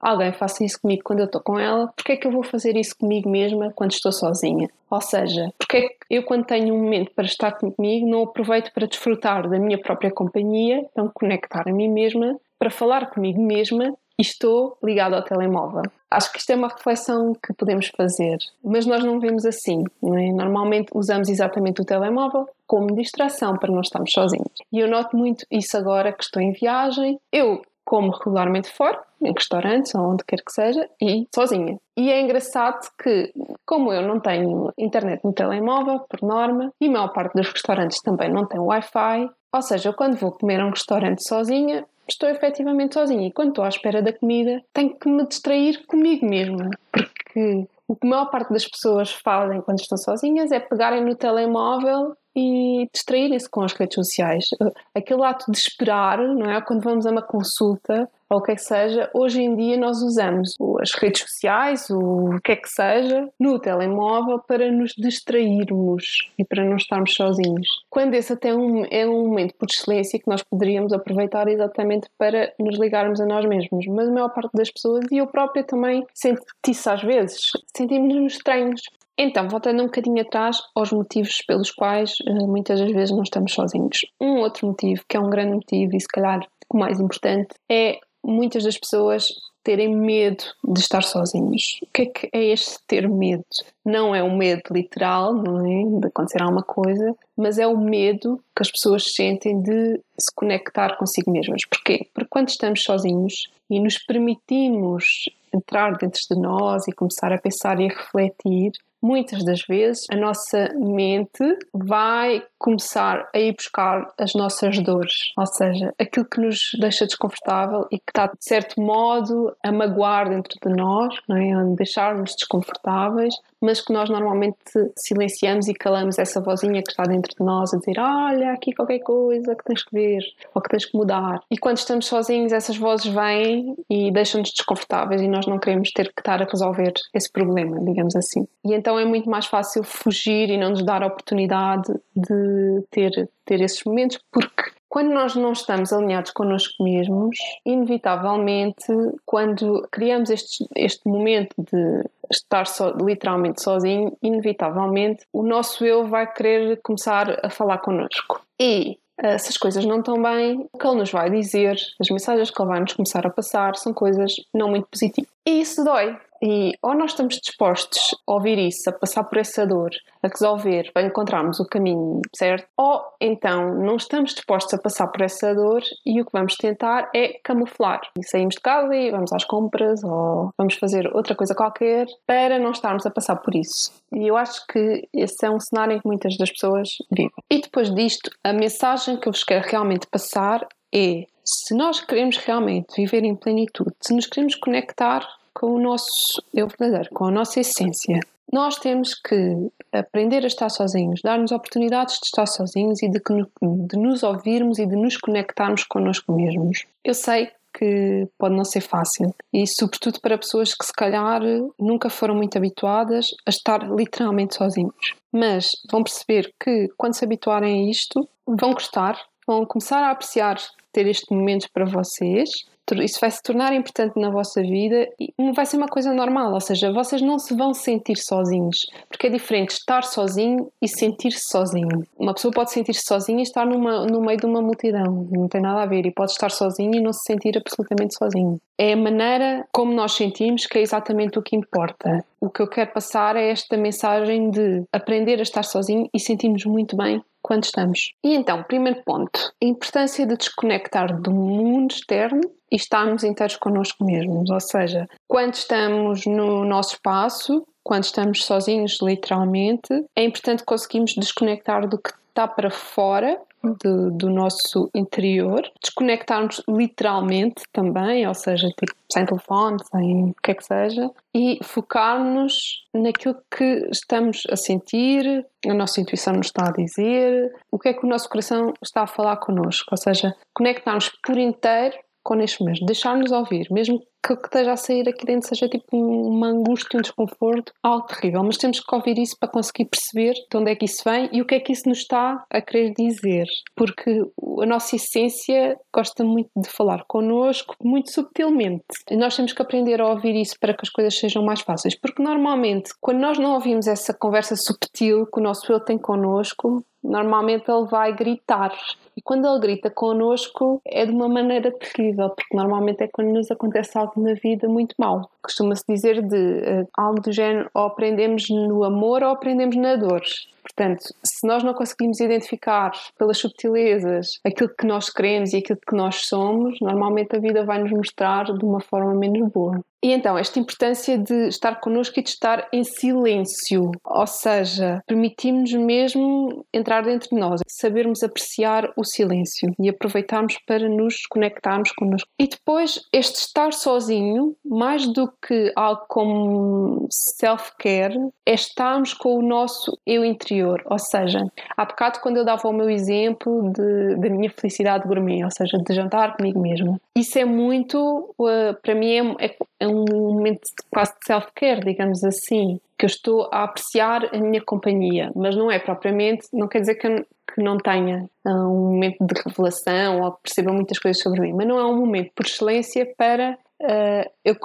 alguém 0.00 0.32
faça 0.32 0.62
isso 0.62 0.80
comigo 0.80 1.02
quando 1.02 1.18
eu 1.18 1.24
estou 1.24 1.40
com 1.40 1.58
ela, 1.58 1.92
porque 1.96 2.12
é 2.12 2.16
que 2.16 2.28
eu 2.28 2.30
vou 2.30 2.44
fazer 2.44 2.76
isso 2.76 2.96
comigo 2.96 3.28
mesma 3.28 3.72
quando 3.74 3.90
estou 3.90 4.12
sozinha? 4.12 4.70
Ou 4.88 5.00
seja, 5.00 5.52
porque 5.58 5.76
é 5.76 5.88
que 5.88 5.96
eu, 6.08 6.22
quando 6.22 6.44
tenho 6.44 6.72
um 6.72 6.82
momento 6.82 7.12
para 7.16 7.24
estar 7.24 7.52
comigo, 7.52 8.08
não 8.08 8.22
aproveito 8.22 8.72
para 8.72 8.86
desfrutar 8.86 9.48
da 9.48 9.58
minha 9.58 9.80
própria 9.80 10.10
companhia, 10.12 10.86
então 10.92 11.10
conectar 11.12 11.68
a 11.68 11.72
mim 11.72 11.88
mesma, 11.88 12.36
para 12.58 12.70
falar 12.70 13.10
comigo 13.10 13.40
mesma 13.40 13.92
e 14.20 14.22
estou 14.22 14.76
ligado 14.84 15.14
ao 15.14 15.22
telemóvel. 15.22 15.82
Acho 16.10 16.30
que 16.30 16.38
isto 16.38 16.50
é 16.50 16.56
uma 16.56 16.68
reflexão 16.68 17.32
que 17.34 17.54
podemos 17.54 17.90
fazer, 17.96 18.36
mas 18.62 18.84
nós 18.84 19.02
não 19.02 19.18
vemos 19.18 19.46
assim. 19.46 19.82
Não 20.02 20.18
é? 20.18 20.30
Normalmente 20.30 20.90
usamos 20.94 21.30
exatamente 21.30 21.80
o 21.80 21.86
telemóvel 21.86 22.46
como 22.66 22.94
distração 22.94 23.56
para 23.56 23.72
não 23.72 23.80
estarmos 23.80 24.12
sozinhos. 24.12 24.52
E 24.70 24.78
eu 24.78 24.88
noto 24.88 25.16
muito 25.16 25.46
isso 25.50 25.74
agora 25.78 26.12
que 26.12 26.22
estou 26.22 26.42
em 26.42 26.52
viagem. 26.52 27.18
Eu 27.32 27.62
como 27.82 28.12
regularmente 28.12 28.70
fora, 28.70 29.00
em 29.22 29.32
restaurantes 29.32 29.94
ou 29.94 30.02
onde 30.02 30.22
quer 30.24 30.40
que 30.44 30.52
seja, 30.52 30.88
e 31.02 31.26
sozinha. 31.34 31.76
E 31.96 32.08
é 32.12 32.20
engraçado 32.20 32.88
que, 33.02 33.32
como 33.66 33.92
eu 33.92 34.02
não 34.06 34.20
tenho 34.20 34.72
internet 34.78 35.24
no 35.24 35.32
telemóvel, 35.32 36.00
por 36.00 36.22
norma, 36.22 36.72
e 36.80 36.86
a 36.86 36.90
maior 36.90 37.08
parte 37.08 37.34
dos 37.34 37.48
restaurantes 37.48 38.00
também 38.00 38.30
não 38.30 38.46
tem 38.46 38.60
Wi-Fi, 38.60 39.30
ou 39.52 39.62
seja, 39.62 39.92
quando 39.92 40.16
vou 40.16 40.30
comer 40.30 40.60
a 40.60 40.66
um 40.66 40.70
restaurante 40.70 41.26
sozinha, 41.26 41.84
estou 42.12 42.28
efetivamente 42.28 42.94
sozinha. 42.94 43.28
E 43.28 43.32
quando 43.32 43.50
estou 43.50 43.64
à 43.64 43.68
espera 43.68 44.02
da 44.02 44.12
comida, 44.12 44.62
tenho 44.72 44.96
que 44.96 45.08
me 45.08 45.26
distrair 45.26 45.84
comigo 45.86 46.26
mesma. 46.26 46.70
Porque 46.92 47.66
o 47.88 47.96
que 47.96 48.06
a 48.06 48.10
maior 48.10 48.30
parte 48.30 48.52
das 48.52 48.66
pessoas 48.66 49.12
fazem 49.12 49.60
quando 49.62 49.80
estão 49.80 49.98
sozinhas 49.98 50.52
é 50.52 50.60
pegarem 50.60 51.04
no 51.04 51.16
telemóvel 51.16 52.16
e 52.34 52.88
distraírem-se 52.92 53.48
com 53.48 53.62
as 53.62 53.72
redes 53.72 53.94
sociais. 53.94 54.50
Aquele 54.94 55.24
ato 55.24 55.50
de 55.50 55.58
esperar, 55.58 56.18
não 56.18 56.50
é? 56.50 56.60
Quando 56.60 56.82
vamos 56.82 57.06
a 57.06 57.10
uma 57.10 57.22
consulta 57.22 58.08
ou 58.30 58.38
o 58.38 58.42
que 58.42 58.52
é 58.52 58.54
que 58.54 58.62
seja, 58.62 59.10
hoje 59.12 59.42
em 59.42 59.56
dia 59.56 59.76
nós 59.76 60.00
usamos 60.02 60.54
as 60.80 60.92
redes 60.92 61.22
sociais, 61.22 61.90
o 61.90 62.38
que 62.44 62.52
é 62.52 62.56
que 62.56 62.68
seja, 62.68 63.28
no 63.40 63.58
telemóvel 63.58 64.38
para 64.38 64.70
nos 64.70 64.92
distrairmos 64.96 66.30
e 66.38 66.44
para 66.44 66.64
não 66.64 66.76
estarmos 66.76 67.12
sozinhos. 67.12 67.66
Quando 67.90 68.14
esse 68.14 68.32
até 68.32 68.50
é 68.50 68.54
um, 68.54 68.84
é 68.88 69.04
um 69.04 69.26
momento 69.26 69.54
por 69.56 69.68
excelência 69.68 70.18
que 70.18 70.28
nós 70.28 70.44
poderíamos 70.44 70.92
aproveitar 70.92 71.48
exatamente 71.48 72.08
para 72.16 72.52
nos 72.56 72.78
ligarmos 72.78 73.20
a 73.20 73.26
nós 73.26 73.44
mesmos. 73.44 73.84
Mas 73.88 74.08
a 74.08 74.12
maior 74.12 74.28
parte 74.28 74.52
das 74.54 74.70
pessoas, 74.70 75.04
e 75.10 75.18
eu 75.18 75.26
própria 75.26 75.64
também, 75.64 76.06
sente 76.14 76.40
isso 76.68 76.88
às 76.88 77.02
vezes, 77.02 77.50
sentimos-nos 77.74 78.34
estranhos. 78.34 78.80
Então, 79.16 79.48
voltando 79.48 79.82
um 79.82 79.86
bocadinho 79.86 80.22
atrás 80.22 80.58
aos 80.74 80.92
motivos 80.92 81.42
pelos 81.46 81.70
quais 81.70 82.14
eh, 82.26 82.32
muitas 82.32 82.80
das 82.80 82.90
vezes 82.90 83.14
não 83.14 83.22
estamos 83.22 83.52
sozinhos. 83.52 84.06
Um 84.20 84.38
outro 84.38 84.66
motivo, 84.66 85.04
que 85.08 85.16
é 85.16 85.20
um 85.20 85.28
grande 85.28 85.54
motivo 85.54 85.94
e 85.94 86.00
se 86.00 86.08
calhar 86.08 86.40
o 86.68 86.78
mais 86.78 86.98
importante, 87.00 87.54
é 87.68 88.00
muitas 88.24 88.64
das 88.64 88.78
pessoas 88.78 89.28
terem 89.62 89.94
medo 89.94 90.44
de 90.64 90.80
estar 90.80 91.02
sozinhos. 91.02 91.80
O 91.82 91.86
que 91.92 92.02
é 92.02 92.06
que 92.06 92.30
é 92.32 92.44
este 92.44 92.78
ter 92.86 93.08
medo? 93.08 93.44
Não 93.84 94.14
é 94.14 94.22
um 94.22 94.36
medo 94.36 94.62
literal, 94.70 95.34
não 95.34 95.66
é? 95.66 96.00
De 96.00 96.06
acontecer 96.06 96.42
alguma 96.42 96.62
coisa, 96.62 97.14
mas 97.36 97.58
é 97.58 97.66
o 97.66 97.76
medo 97.76 98.42
que 98.56 98.62
as 98.62 98.70
pessoas 98.70 99.12
sentem 99.14 99.60
de 99.60 100.00
se 100.18 100.34
conectar 100.34 100.96
consigo 100.96 101.30
mesmas. 101.30 101.64
Porquê? 101.66 102.06
Porque 102.14 102.28
quando 102.30 102.48
estamos 102.48 102.82
sozinhos 102.82 103.50
e 103.68 103.78
nos 103.78 103.98
permitimos 103.98 105.28
entrar 105.52 105.96
dentro 105.96 106.20
de 106.30 106.40
nós 106.40 106.88
e 106.88 106.92
começar 106.92 107.32
a 107.32 107.38
pensar 107.38 107.80
e 107.80 107.86
a 107.86 107.88
refletir, 107.88 108.72
muitas 109.02 109.44
das 109.44 109.62
vezes 109.62 110.06
a 110.10 110.16
nossa 110.16 110.72
mente 110.74 111.58
vai 111.72 112.42
começar 112.58 113.28
a 113.34 113.38
ir 113.38 113.54
buscar 113.54 114.12
as 114.18 114.34
nossas 114.34 114.78
dores, 114.80 115.32
ou 115.36 115.46
seja, 115.46 115.94
aquilo 115.98 116.26
que 116.26 116.40
nos 116.40 116.72
deixa 116.78 117.06
desconfortável 117.06 117.86
e 117.90 117.98
que 117.98 118.10
está 118.10 118.26
de 118.26 118.36
certo 118.38 118.80
modo 118.80 119.56
a 119.64 119.72
magoar 119.72 120.28
dentro 120.28 120.58
de 120.62 120.76
nós, 120.76 121.14
não 121.26 121.36
é? 121.36 121.52
a 121.52 121.64
deixar-nos 121.74 122.34
desconfortáveis, 122.36 123.34
mas 123.60 123.80
que 123.80 123.92
nós 123.92 124.08
normalmente 124.08 124.56
silenciamos 124.96 125.68
e 125.68 125.74
calamos 125.74 126.18
essa 126.18 126.40
vozinha 126.40 126.82
que 126.82 126.90
está 126.90 127.04
dentro 127.04 127.34
de 127.36 127.44
nós 127.44 127.74
a 127.74 127.78
dizer: 127.78 127.98
Olha, 127.98 128.52
aqui 128.52 128.74
qualquer 128.74 129.00
coisa 129.00 129.54
que 129.54 129.64
tens 129.64 129.84
que 129.84 129.92
ver 129.92 130.22
ou 130.54 130.62
que 130.62 130.70
tens 130.70 130.86
que 130.86 130.96
mudar. 130.96 131.40
E 131.50 131.58
quando 131.58 131.76
estamos 131.76 132.06
sozinhos, 132.06 132.52
essas 132.52 132.76
vozes 132.76 133.12
vêm 133.12 133.74
e 133.88 134.10
deixam-nos 134.10 134.50
desconfortáveis 134.50 135.20
e 135.20 135.28
nós 135.28 135.46
não 135.46 135.58
queremos 135.58 135.90
ter 135.92 136.12
que 136.12 136.20
estar 136.20 136.40
a 136.42 136.46
resolver 136.46 136.92
esse 137.14 137.30
problema, 137.30 137.78
digamos 137.80 138.16
assim. 138.16 138.46
E 138.64 138.74
então 138.74 138.89
é 138.98 139.04
muito 139.04 139.28
mais 139.28 139.46
fácil 139.46 139.82
fugir 139.82 140.50
e 140.50 140.58
não 140.58 140.70
nos 140.70 140.84
dar 140.84 141.02
a 141.02 141.06
oportunidade 141.06 141.92
de 142.14 142.84
ter, 142.90 143.28
ter 143.44 143.60
esses 143.60 143.82
momentos, 143.84 144.18
porque 144.32 144.72
quando 144.88 145.10
nós 145.10 145.36
não 145.36 145.52
estamos 145.52 145.92
alinhados 145.92 146.32
connosco 146.32 146.82
mesmos, 146.82 147.36
inevitavelmente, 147.64 148.92
quando 149.24 149.86
criamos 149.92 150.30
este, 150.30 150.66
este 150.76 151.08
momento 151.08 151.54
de 151.58 152.04
estar 152.30 152.66
so, 152.66 152.92
literalmente 153.00 153.62
sozinho, 153.62 154.16
inevitavelmente 154.20 155.24
o 155.32 155.44
nosso 155.44 155.84
eu 155.84 156.06
vai 156.06 156.32
querer 156.32 156.80
começar 156.82 157.38
a 157.44 157.48
falar 157.48 157.78
connosco. 157.78 158.42
E 158.60 158.98
eh, 159.22 159.38
se 159.38 159.50
as 159.50 159.56
coisas 159.56 159.84
não 159.84 160.00
estão 160.00 160.20
bem, 160.20 160.68
o 160.72 160.78
que 160.78 160.86
ele 160.86 160.96
nos 160.96 161.12
vai 161.12 161.30
dizer, 161.30 161.76
as 162.00 162.08
mensagens 162.10 162.50
que 162.50 162.60
ele 162.60 162.68
vai 162.68 162.80
nos 162.80 162.94
começar 162.94 163.26
a 163.26 163.30
passar, 163.30 163.76
são 163.76 163.92
coisas 163.94 164.34
não 164.52 164.70
muito 164.70 164.88
positivas. 164.88 165.30
E 165.46 165.60
isso 165.60 165.84
dói, 165.84 166.18
e 166.42 166.72
ou 166.82 166.94
nós 166.94 167.10
estamos 167.12 167.36
dispostos 167.36 168.14
a 168.26 168.32
ouvir 168.32 168.58
isso, 168.58 168.88
a 168.88 168.92
passar 168.92 169.24
por 169.24 169.38
essa 169.38 169.66
dor, 169.66 169.90
a 170.22 170.28
resolver, 170.28 170.90
para 170.92 171.06
encontrarmos 171.06 171.60
o 171.60 171.66
caminho 171.66 172.20
certo, 172.34 172.66
ou 172.76 173.02
então 173.20 173.74
não 173.74 173.96
estamos 173.96 174.34
dispostos 174.34 174.74
a 174.74 174.78
passar 174.78 175.08
por 175.08 175.22
essa 175.22 175.54
dor 175.54 175.82
e 176.06 176.20
o 176.20 176.24
que 176.24 176.32
vamos 176.32 176.56
tentar 176.56 177.10
é 177.14 177.38
camuflar. 177.44 178.00
E 178.18 178.24
saímos 178.24 178.54
de 178.54 178.60
casa 178.60 178.94
e 178.94 179.10
vamos 179.10 179.32
às 179.32 179.44
compras 179.44 180.02
ou 180.02 180.50
vamos 180.56 180.74
fazer 180.74 181.10
outra 181.14 181.34
coisa 181.34 181.54
qualquer 181.54 182.06
para 182.26 182.58
não 182.58 182.70
estarmos 182.70 183.04
a 183.04 183.10
passar 183.10 183.36
por 183.36 183.54
isso. 183.54 183.92
E 184.12 184.26
eu 184.26 184.36
acho 184.36 184.66
que 184.66 185.08
esse 185.14 185.44
é 185.44 185.50
um 185.50 185.60
cenário 185.60 185.96
em 185.96 186.00
que 186.00 186.06
muitas 186.06 186.36
das 186.36 186.50
pessoas 186.50 186.88
vivem. 187.10 187.30
E 187.50 187.60
depois 187.60 187.94
disto, 187.94 188.30
a 188.42 188.52
mensagem 188.52 189.18
que 189.18 189.28
eu 189.28 189.32
vos 189.32 189.44
quero 189.44 189.66
realmente 189.68 190.06
passar 190.06 190.66
é 190.94 191.24
se 191.44 191.74
nós 191.74 192.00
queremos 192.00 192.36
realmente 192.36 192.94
viver 192.96 193.24
em 193.24 193.34
plenitude, 193.34 193.92
se 194.00 194.14
nos 194.14 194.26
queremos 194.26 194.54
conectar 194.54 195.26
com 195.54 195.74
o 195.74 195.80
nosso 195.80 196.42
eu 196.54 196.66
verdadeiro, 196.66 197.10
com 197.12 197.26
a 197.26 197.30
nossa 197.30 197.60
essência. 197.60 198.20
Nós 198.52 198.76
temos 198.78 199.14
que 199.14 199.70
aprender 199.92 200.42
a 200.42 200.48
estar 200.48 200.68
sozinhos, 200.68 201.20
dar-nos 201.22 201.52
oportunidades 201.52 202.16
de 202.16 202.26
estar 202.26 202.46
sozinhos 202.46 203.00
e 203.02 203.08
de, 203.08 203.20
de 203.20 203.96
nos 203.96 204.22
ouvirmos 204.22 204.78
e 204.78 204.86
de 204.86 204.96
nos 204.96 205.16
conectarmos 205.16 205.84
connosco 205.84 206.32
mesmos. 206.32 206.84
Eu 207.04 207.14
sei 207.14 207.50
que 207.72 208.26
pode 208.36 208.56
não 208.56 208.64
ser 208.64 208.80
fácil 208.80 209.32
e, 209.52 209.64
sobretudo, 209.66 210.20
para 210.20 210.36
pessoas 210.36 210.74
que 210.74 210.84
se 210.84 210.92
calhar 210.92 211.40
nunca 211.78 212.10
foram 212.10 212.34
muito 212.34 212.58
habituadas 212.58 213.26
a 213.46 213.50
estar 213.50 213.88
literalmente 213.88 214.56
sozinhos. 214.56 215.14
Mas 215.32 215.70
vão 215.90 216.02
perceber 216.02 216.52
que, 216.62 216.88
quando 216.96 217.14
se 217.14 217.24
habituarem 217.24 217.86
a 217.86 217.90
isto, 217.90 218.28
vão 218.44 218.72
gostar, 218.72 219.16
vão 219.46 219.64
começar 219.64 220.02
a 220.02 220.10
apreciar 220.10 220.56
ter 220.92 221.06
este 221.06 221.32
momento 221.32 221.68
para 221.72 221.84
vocês 221.84 222.50
isso 222.94 223.18
vai 223.20 223.30
se 223.30 223.42
tornar 223.42 223.72
importante 223.72 224.18
na 224.18 224.30
vossa 224.30 224.60
vida 224.62 225.08
e 225.18 225.32
vai 225.52 225.66
ser 225.66 225.76
uma 225.76 225.88
coisa 225.88 226.12
normal, 226.12 226.52
ou 226.52 226.60
seja, 226.60 226.92
vocês 226.92 227.22
não 227.22 227.38
se 227.38 227.54
vão 227.54 227.72
sentir 227.74 228.16
sozinhos, 228.16 228.86
porque 229.08 229.26
é 229.26 229.30
diferente 229.30 229.70
estar 229.70 230.02
sozinho 230.02 230.70
e 230.80 230.88
sentir-se 230.88 231.48
sozinho. 231.48 232.04
Uma 232.18 232.34
pessoa 232.34 232.52
pode 232.52 232.72
sentir-se 232.72 233.04
sozinha 233.06 233.40
e 233.40 233.42
estar 233.42 233.66
numa, 233.66 234.06
no 234.06 234.20
meio 234.20 234.38
de 234.38 234.46
uma 234.46 234.60
multidão, 234.60 235.28
não 235.30 235.48
tem 235.48 235.60
nada 235.60 235.82
a 235.82 235.86
ver, 235.86 236.06
e 236.06 236.12
pode 236.12 236.32
estar 236.32 236.50
sozinho 236.50 236.94
e 236.94 237.00
não 237.00 237.12
se 237.12 237.24
sentir 237.24 237.56
absolutamente 237.56 238.16
sozinho. 238.16 238.58
É 238.78 238.92
a 238.92 238.96
maneira 238.96 239.66
como 239.72 239.92
nós 239.92 240.12
sentimos 240.12 240.66
que 240.66 240.78
é 240.78 240.80
exatamente 240.80 241.38
o 241.38 241.42
que 241.42 241.54
importa. 241.54 242.24
O 242.40 242.48
que 242.48 242.62
eu 242.62 242.68
quero 242.68 242.92
passar 242.92 243.36
é 243.36 243.50
esta 243.50 243.76
mensagem 243.76 244.50
de 244.50 244.82
aprender 244.90 245.38
a 245.38 245.42
estar 245.42 245.62
sozinho 245.62 246.08
e 246.14 246.18
sentirmos 246.18 246.64
muito 246.64 246.96
bem 246.96 247.22
quando 247.50 247.64
estamos. 247.64 248.12
E 248.22 248.32
então, 248.32 248.62
primeiro 248.62 249.02
ponto, 249.02 249.52
a 249.60 249.66
importância 249.66 250.24
de 250.24 250.36
desconectar 250.36 251.20
do 251.20 251.32
mundo 251.32 251.90
externo 251.90 252.42
e 252.70 252.76
estarmos 252.76 253.24
inteiros 253.24 253.56
connosco 253.56 254.04
mesmos. 254.04 254.48
Ou 254.48 254.60
seja, 254.60 255.08
quando 255.26 255.54
estamos 255.54 256.26
no 256.26 256.64
nosso 256.64 256.94
espaço, 256.94 257.66
quando 257.82 258.04
estamos 258.04 258.44
sozinhos, 258.44 258.98
literalmente, 259.02 259.88
é 260.14 260.22
importante 260.22 260.62
conseguirmos 260.62 261.16
desconectar 261.16 261.88
do 261.88 261.98
que 261.98 262.10
está 262.28 262.46
para 262.46 262.70
fora 262.70 263.36
do, 263.62 264.10
do, 264.10 264.30
nosso 264.30 264.90
interior, 264.94 265.62
desconectarmos 265.82 266.62
literalmente 266.68 267.62
também, 267.72 268.26
ou 268.26 268.34
seja, 268.34 268.68
tipo, 268.68 268.94
sem 269.10 269.26
telefone, 269.26 269.78
sem 269.90 270.24
o 270.30 270.34
que 270.42 270.50
é 270.50 270.54
que 270.54 270.64
seja, 270.64 271.10
e 271.34 271.58
focar-nos 271.62 272.86
naquilo 272.94 273.36
que 273.54 273.88
estamos 273.90 274.42
a 274.50 274.56
sentir, 274.56 275.46
a 275.66 275.74
nossa 275.74 276.00
intuição 276.00 276.34
nos 276.34 276.46
está 276.46 276.68
a 276.68 276.72
dizer, 276.72 277.54
o 277.70 277.78
que 277.78 277.90
é 277.90 277.92
que 277.92 278.04
o 278.04 278.08
nosso 278.08 278.28
coração 278.28 278.72
está 278.82 279.02
a 279.02 279.06
falar 279.06 279.36
connosco, 279.36 279.88
ou 279.90 279.98
seja, 279.98 280.34
conectarmos 280.54 281.10
por 281.22 281.36
inteiro 281.36 281.96
connosco 282.22 282.64
mesmo, 282.64 282.86
deixar-nos 282.86 283.32
ouvir, 283.32 283.66
mesmo 283.70 284.00
que 284.22 284.36
que 284.36 284.46
esteja 284.46 284.72
a 284.72 284.76
sair 284.76 285.08
aqui 285.08 285.24
dentro 285.24 285.48
seja 285.48 285.68
tipo 285.68 285.96
uma 285.96 286.48
angústia, 286.48 286.98
um 286.98 287.02
desconforto, 287.02 287.72
algo 287.82 288.06
terrível, 288.06 288.42
mas 288.44 288.56
temos 288.56 288.80
que 288.80 288.94
ouvir 288.94 289.18
isso 289.18 289.36
para 289.38 289.48
conseguir 289.48 289.86
perceber 289.86 290.34
de 290.50 290.56
onde 290.56 290.70
é 290.70 290.76
que 290.76 290.84
isso 290.84 291.02
vem 291.04 291.28
e 291.32 291.40
o 291.40 291.46
que 291.46 291.54
é 291.54 291.60
que 291.60 291.72
isso 291.72 291.88
nos 291.88 291.98
está 291.98 292.44
a 292.50 292.60
querer 292.60 292.92
dizer, 292.92 293.46
porque 293.74 294.22
a 294.62 294.66
nossa 294.66 294.96
essência 294.96 295.78
gosta 295.94 296.24
muito 296.24 296.50
de 296.56 296.68
falar 296.68 297.04
connosco, 297.06 297.74
muito 297.82 298.12
subtilmente. 298.12 298.84
E 299.10 299.16
nós 299.16 299.36
temos 299.36 299.52
que 299.52 299.62
aprender 299.62 300.00
a 300.00 300.08
ouvir 300.08 300.34
isso 300.34 300.54
para 300.60 300.74
que 300.74 300.82
as 300.82 300.90
coisas 300.90 301.18
sejam 301.18 301.44
mais 301.44 301.60
fáceis, 301.60 301.98
porque 301.98 302.22
normalmente, 302.22 302.90
quando 303.00 303.20
nós 303.20 303.38
não 303.38 303.54
ouvimos 303.54 303.86
essa 303.86 304.14
conversa 304.14 304.56
subtil 304.56 305.26
que 305.26 305.40
o 305.40 305.42
nosso 305.42 305.70
eu 305.70 305.80
tem 305.80 305.98
connosco, 305.98 306.84
normalmente 307.02 307.70
ele 307.70 307.86
vai 307.86 308.14
gritar. 308.14 308.72
E 309.16 309.22
quando 309.22 309.46
ele 309.46 309.60
grita 309.60 309.90
connosco 309.90 310.80
é 310.84 311.04
de 311.04 311.12
uma 311.12 311.28
maneira 311.28 311.70
terrível, 311.72 312.30
porque 312.30 312.56
normalmente 312.56 313.02
é 313.02 313.08
quando 313.08 313.28
nos 313.28 313.50
acontece 313.50 313.96
algo 313.98 314.20
na 314.20 314.34
vida 314.34 314.68
muito 314.68 314.94
mal. 314.98 315.30
Costuma-se 315.42 315.84
dizer 315.88 316.22
de 316.22 316.36
uh, 316.36 316.88
algo 316.96 317.20
do 317.20 317.32
género 317.32 317.70
ou 317.74 317.84
aprendemos 317.84 318.48
no 318.48 318.84
amor 318.84 319.22
ou 319.22 319.30
aprendemos 319.30 319.76
na 319.76 319.96
dor. 319.96 320.22
Portanto, 320.62 321.02
se 321.24 321.46
nós 321.46 321.62
não 321.62 321.74
conseguimos 321.74 322.20
identificar 322.20 322.92
pelas 323.18 323.38
subtilezas 323.38 324.38
aquilo 324.44 324.70
que 324.76 324.86
nós 324.86 325.10
queremos 325.10 325.52
e 325.52 325.58
aquilo 325.58 325.78
que 325.86 325.96
nós 325.96 326.26
somos, 326.26 326.78
normalmente 326.80 327.36
a 327.36 327.40
vida 327.40 327.64
vai 327.64 327.80
nos 327.80 327.90
mostrar 327.90 328.44
de 328.44 328.64
uma 328.64 328.80
forma 328.80 329.14
menos 329.14 329.50
boa. 329.50 329.80
E 330.02 330.12
então, 330.12 330.38
esta 330.38 330.58
importância 330.58 331.18
de 331.18 331.48
estar 331.48 331.78
connosco 331.78 332.18
e 332.18 332.22
de 332.22 332.30
estar 332.30 332.66
em 332.72 332.82
silêncio, 332.84 333.90
ou 334.02 334.26
seja, 334.26 335.02
permitimos-nos 335.06 335.84
mesmo 335.84 336.64
entrar 336.72 337.02
dentro 337.02 337.28
de 337.28 337.36
nós, 337.36 337.60
sabermos 337.68 338.22
apreciar 338.22 338.90
o 338.96 339.04
silêncio 339.04 339.70
e 339.78 339.90
aproveitarmos 339.90 340.56
para 340.66 340.88
nos 340.88 341.26
conectarmos 341.26 341.92
connosco. 341.92 342.26
E 342.40 342.48
depois, 342.48 343.02
este 343.12 343.40
estar 343.40 343.74
sozinho, 343.74 344.56
mais 344.64 345.06
do 345.06 345.30
que 345.46 345.70
algo 345.76 346.06
como 346.08 347.06
self-care, 347.10 348.16
é 348.46 348.54
estarmos 348.54 349.12
com 349.12 349.36
o 349.36 349.42
nosso 349.42 349.98
eu 350.06 350.24
interior 350.24 350.59
interior. 350.60 350.82
Ou 350.84 350.98
seja, 350.98 351.46
há 351.76 351.84
bocado 351.84 352.20
quando 352.20 352.36
eu 352.36 352.44
dava 352.44 352.68
o 352.68 352.72
meu 352.72 352.90
exemplo 352.90 353.72
de, 353.72 354.16
da 354.16 354.28
minha 354.28 354.50
felicidade 354.50 355.06
gourmet, 355.06 355.42
ou 355.44 355.50
seja, 355.50 355.78
de 355.78 355.94
jantar 355.94 356.36
comigo 356.36 356.60
mesma. 356.60 357.00
Isso 357.16 357.38
é 357.38 357.44
muito, 357.44 358.34
uh, 358.38 358.74
para 358.82 358.94
mim, 358.94 359.36
é, 359.38 359.56
é 359.80 359.88
um 359.88 360.04
momento 360.08 360.60
quase 360.90 361.12
de 361.12 361.26
self-care, 361.26 361.80
digamos 361.80 362.22
assim, 362.22 362.78
que 362.98 363.06
eu 363.06 363.08
estou 363.08 363.48
a 363.50 363.64
apreciar 363.64 364.28
a 364.34 364.38
minha 364.38 364.60
companhia, 364.60 365.30
mas 365.34 365.56
não 365.56 365.70
é 365.70 365.78
propriamente, 365.78 366.46
não 366.52 366.68
quer 366.68 366.80
dizer 366.80 366.96
que 366.96 367.06
eu, 367.06 367.24
que 367.54 367.62
não 367.62 367.78
tenha 367.78 368.28
uh, 368.46 368.50
um 368.50 368.92
momento 368.92 369.24
de 369.24 369.42
revelação 369.44 370.20
ou 370.20 370.32
perceba 370.32 370.72
muitas 370.72 370.98
coisas 370.98 371.20
sobre 371.22 371.40
mim, 371.40 371.52
mas 371.52 371.66
não 371.66 371.78
é 371.78 371.84
um 371.84 371.96
momento 371.96 372.30
por 372.34 372.46
excelência 372.46 373.08
para 373.16 373.58
uh, 373.80 374.30
eu 374.44 374.56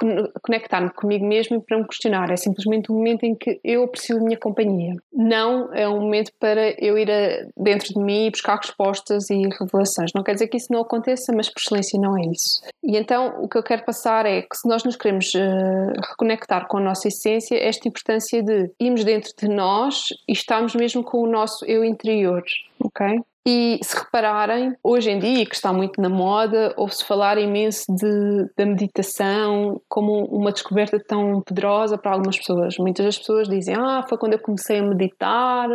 conectar-me 0.42 0.90
comigo 0.90 1.26
mesmo 1.26 1.60
para 1.62 1.78
me 1.78 1.86
questionar. 1.86 2.30
É 2.30 2.36
simplesmente 2.36 2.90
um 2.90 2.96
momento 2.96 3.24
em 3.24 3.34
que 3.34 3.60
eu 3.64 3.84
aprecio 3.84 4.18
a 4.18 4.20
minha 4.20 4.38
companhia. 4.38 4.94
Não 5.12 5.72
é 5.74 5.88
um 5.88 6.00
momento 6.00 6.32
para 6.38 6.70
eu 6.78 6.98
ir 6.98 7.10
a, 7.10 7.46
dentro 7.56 7.94
de 7.94 8.00
mim 8.00 8.26
e 8.26 8.30
buscar 8.30 8.56
respostas 8.56 9.30
e 9.30 9.42
revelações. 9.58 10.12
Não 10.14 10.22
quer 10.22 10.34
dizer 10.34 10.48
que 10.48 10.56
isso 10.56 10.72
não 10.72 10.80
aconteça, 10.80 11.32
mas 11.34 11.48
por 11.48 11.60
excelência 11.60 12.00
não 12.00 12.16
é 12.16 12.22
isso. 12.30 12.62
E 12.82 12.96
então 12.96 13.42
o 13.42 13.48
que 13.48 13.58
eu 13.58 13.62
quero 13.62 13.84
passar 13.84 14.26
é 14.26 14.42
que 14.42 14.56
se 14.56 14.68
nós 14.68 14.84
nos 14.84 14.96
queremos 14.96 15.32
uh, 15.34 16.00
reconectar 16.10 16.66
com 16.68 16.78
a 16.78 16.80
nossa 16.80 17.08
essência, 17.08 17.56
esta 17.56 17.88
importância 17.88 18.42
de 18.42 18.70
irmos 18.80 19.04
dentro 19.04 19.32
de 19.38 19.48
nós 19.48 20.08
e 20.28 20.32
estarmos 20.32 20.74
mesmo 20.74 21.02
com 21.02 21.18
o 21.18 21.26
nosso 21.26 21.64
eu 21.64 21.84
interior, 21.84 22.42
ok? 22.80 23.20
E 23.48 23.78
se 23.80 23.96
repararem, 23.96 24.74
hoje 24.82 25.08
em 25.08 25.20
dia, 25.20 25.46
que 25.46 25.54
está 25.54 25.72
muito 25.72 26.00
na 26.00 26.08
moda, 26.08 26.74
ouve-se 26.76 27.04
falar 27.04 27.38
imenso 27.38 27.84
de, 27.94 28.50
da 28.56 28.66
meditação 28.66 29.80
como 29.88 30.24
uma 30.24 30.50
descoberta 30.50 30.98
tão 30.98 31.40
poderosa 31.42 31.96
para 31.96 32.10
algumas 32.10 32.36
pessoas. 32.36 32.76
Muitas 32.76 33.06
das 33.06 33.18
pessoas 33.18 33.48
dizem: 33.48 33.76
Ah, 33.78 34.04
foi 34.08 34.18
quando 34.18 34.32
eu 34.32 34.40
comecei 34.40 34.80
a 34.80 34.82
meditar 34.82 35.68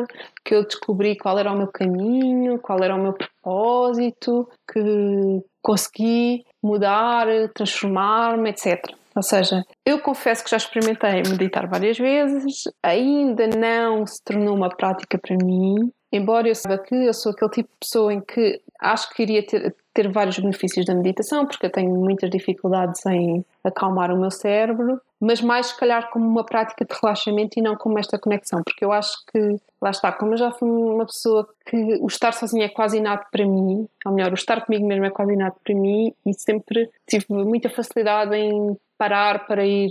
que 0.44 0.54
eu 0.54 0.66
descobri 0.66 1.18
qual 1.18 1.40
era 1.40 1.50
o 1.50 1.58
meu 1.58 1.68
caminho, 1.68 2.60
qual 2.60 2.84
era 2.84 2.94
o 2.94 3.01
meu 3.01 3.13
propósito, 3.13 4.50
que 4.70 5.42
consegui 5.62 6.44
mudar, 6.62 7.25
transformar-me, 7.56 8.50
etc. 8.50 8.84
Ou 9.16 9.24
seja, 9.24 9.63
eu 9.86 10.01
confesso 10.01 10.44
que 10.44 10.51
já 10.51 10.58
experimentei 10.58 11.24
meditar 11.24 11.70
várias 11.70 11.98
vezes, 11.98 12.63
ainda 12.84 13.48
não 13.48 14.06
se 14.06 14.22
tornou 14.24 14.56
uma 14.56 14.70
prática 14.70 15.18
para 15.18 15.38
mim, 15.42 15.90
embora 16.12 16.48
eu 16.48 16.56
saiba 16.56 16.77
que 16.77 16.94
eu 16.94 17.13
sou 17.13 17.32
aquele 17.32 17.51
tipo 17.51 17.70
de 17.70 17.80
pessoa 17.80 18.13
em 18.13 18.22
que 18.22 18.62
acho 18.80 19.13
que 19.13 19.22
iria 19.22 19.46
ter, 19.46 19.75
ter 19.94 20.12
vários 20.12 20.39
benefícios 20.39 20.86
da 20.86 20.96
meditação, 20.96 21.46
porque 21.46 21.65
eu 21.65 21.72
tenho 21.72 21.91
muitas 21.91 22.30
dificuldades 22.30 23.06
em 23.06 23.46
acalmar 23.63 24.12
o 24.12 24.20
meu 24.20 24.32
cérebro, 24.32 25.00
mas 25.20 25.39
mais 25.39 25.68
se 25.68 25.77
calhar 25.77 26.10
como 26.10 26.27
uma 26.27 26.44
prática 26.44 26.84
de 26.84 26.94
relaxamento 27.00 27.60
e 27.60 27.62
não 27.62 27.75
como 27.75 28.00
esta 28.00 28.18
conexão, 28.18 28.63
porque 28.63 28.84
eu 28.84 28.91
acho 28.91 29.24
que, 29.32 29.58
lá 29.80 29.91
está, 29.91 30.12
como 30.12 30.34
eu 30.34 30.38
já 30.38 30.51
fui 30.51 30.68
uma 30.68 31.06
pessoa 31.06 31.48
que 31.65 31.77
o 32.01 32.08
estar 32.08 32.34
sozinha 32.34 32.65
é 32.65 32.70
quase 32.70 32.98
inato 32.98 33.27
para 33.32 33.46
mim, 33.46 33.88
ou 34.06 34.12
melhor, 34.12 34.32
o 34.32 34.36
estar 34.36 34.65
comigo 34.65 34.88
mesmo 34.88 35.06
é 35.06 35.12
quase 35.12 35.34
inato 35.34 35.60
para 35.63 35.75
mim 35.75 36.13
e 36.25 36.34
sempre 36.34 36.89
tive 37.08 37.25
muita 37.30 37.70
facilidade 37.70 38.36
em 38.36 38.75
parar 39.01 39.48
para 39.48 39.65
ir 39.65 39.89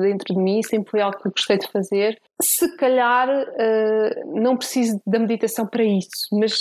dentro 0.00 0.34
de 0.34 0.40
mim, 0.40 0.60
sempre 0.64 0.90
foi 0.90 1.00
algo 1.00 1.16
que 1.16 1.28
eu 1.28 1.30
gostei 1.30 1.58
de 1.58 1.70
fazer. 1.70 2.18
Se 2.42 2.76
calhar 2.76 3.28
uh, 3.28 4.40
não 4.40 4.56
preciso 4.56 5.00
da 5.06 5.20
meditação 5.20 5.64
para 5.64 5.84
isso, 5.84 6.26
mas 6.32 6.58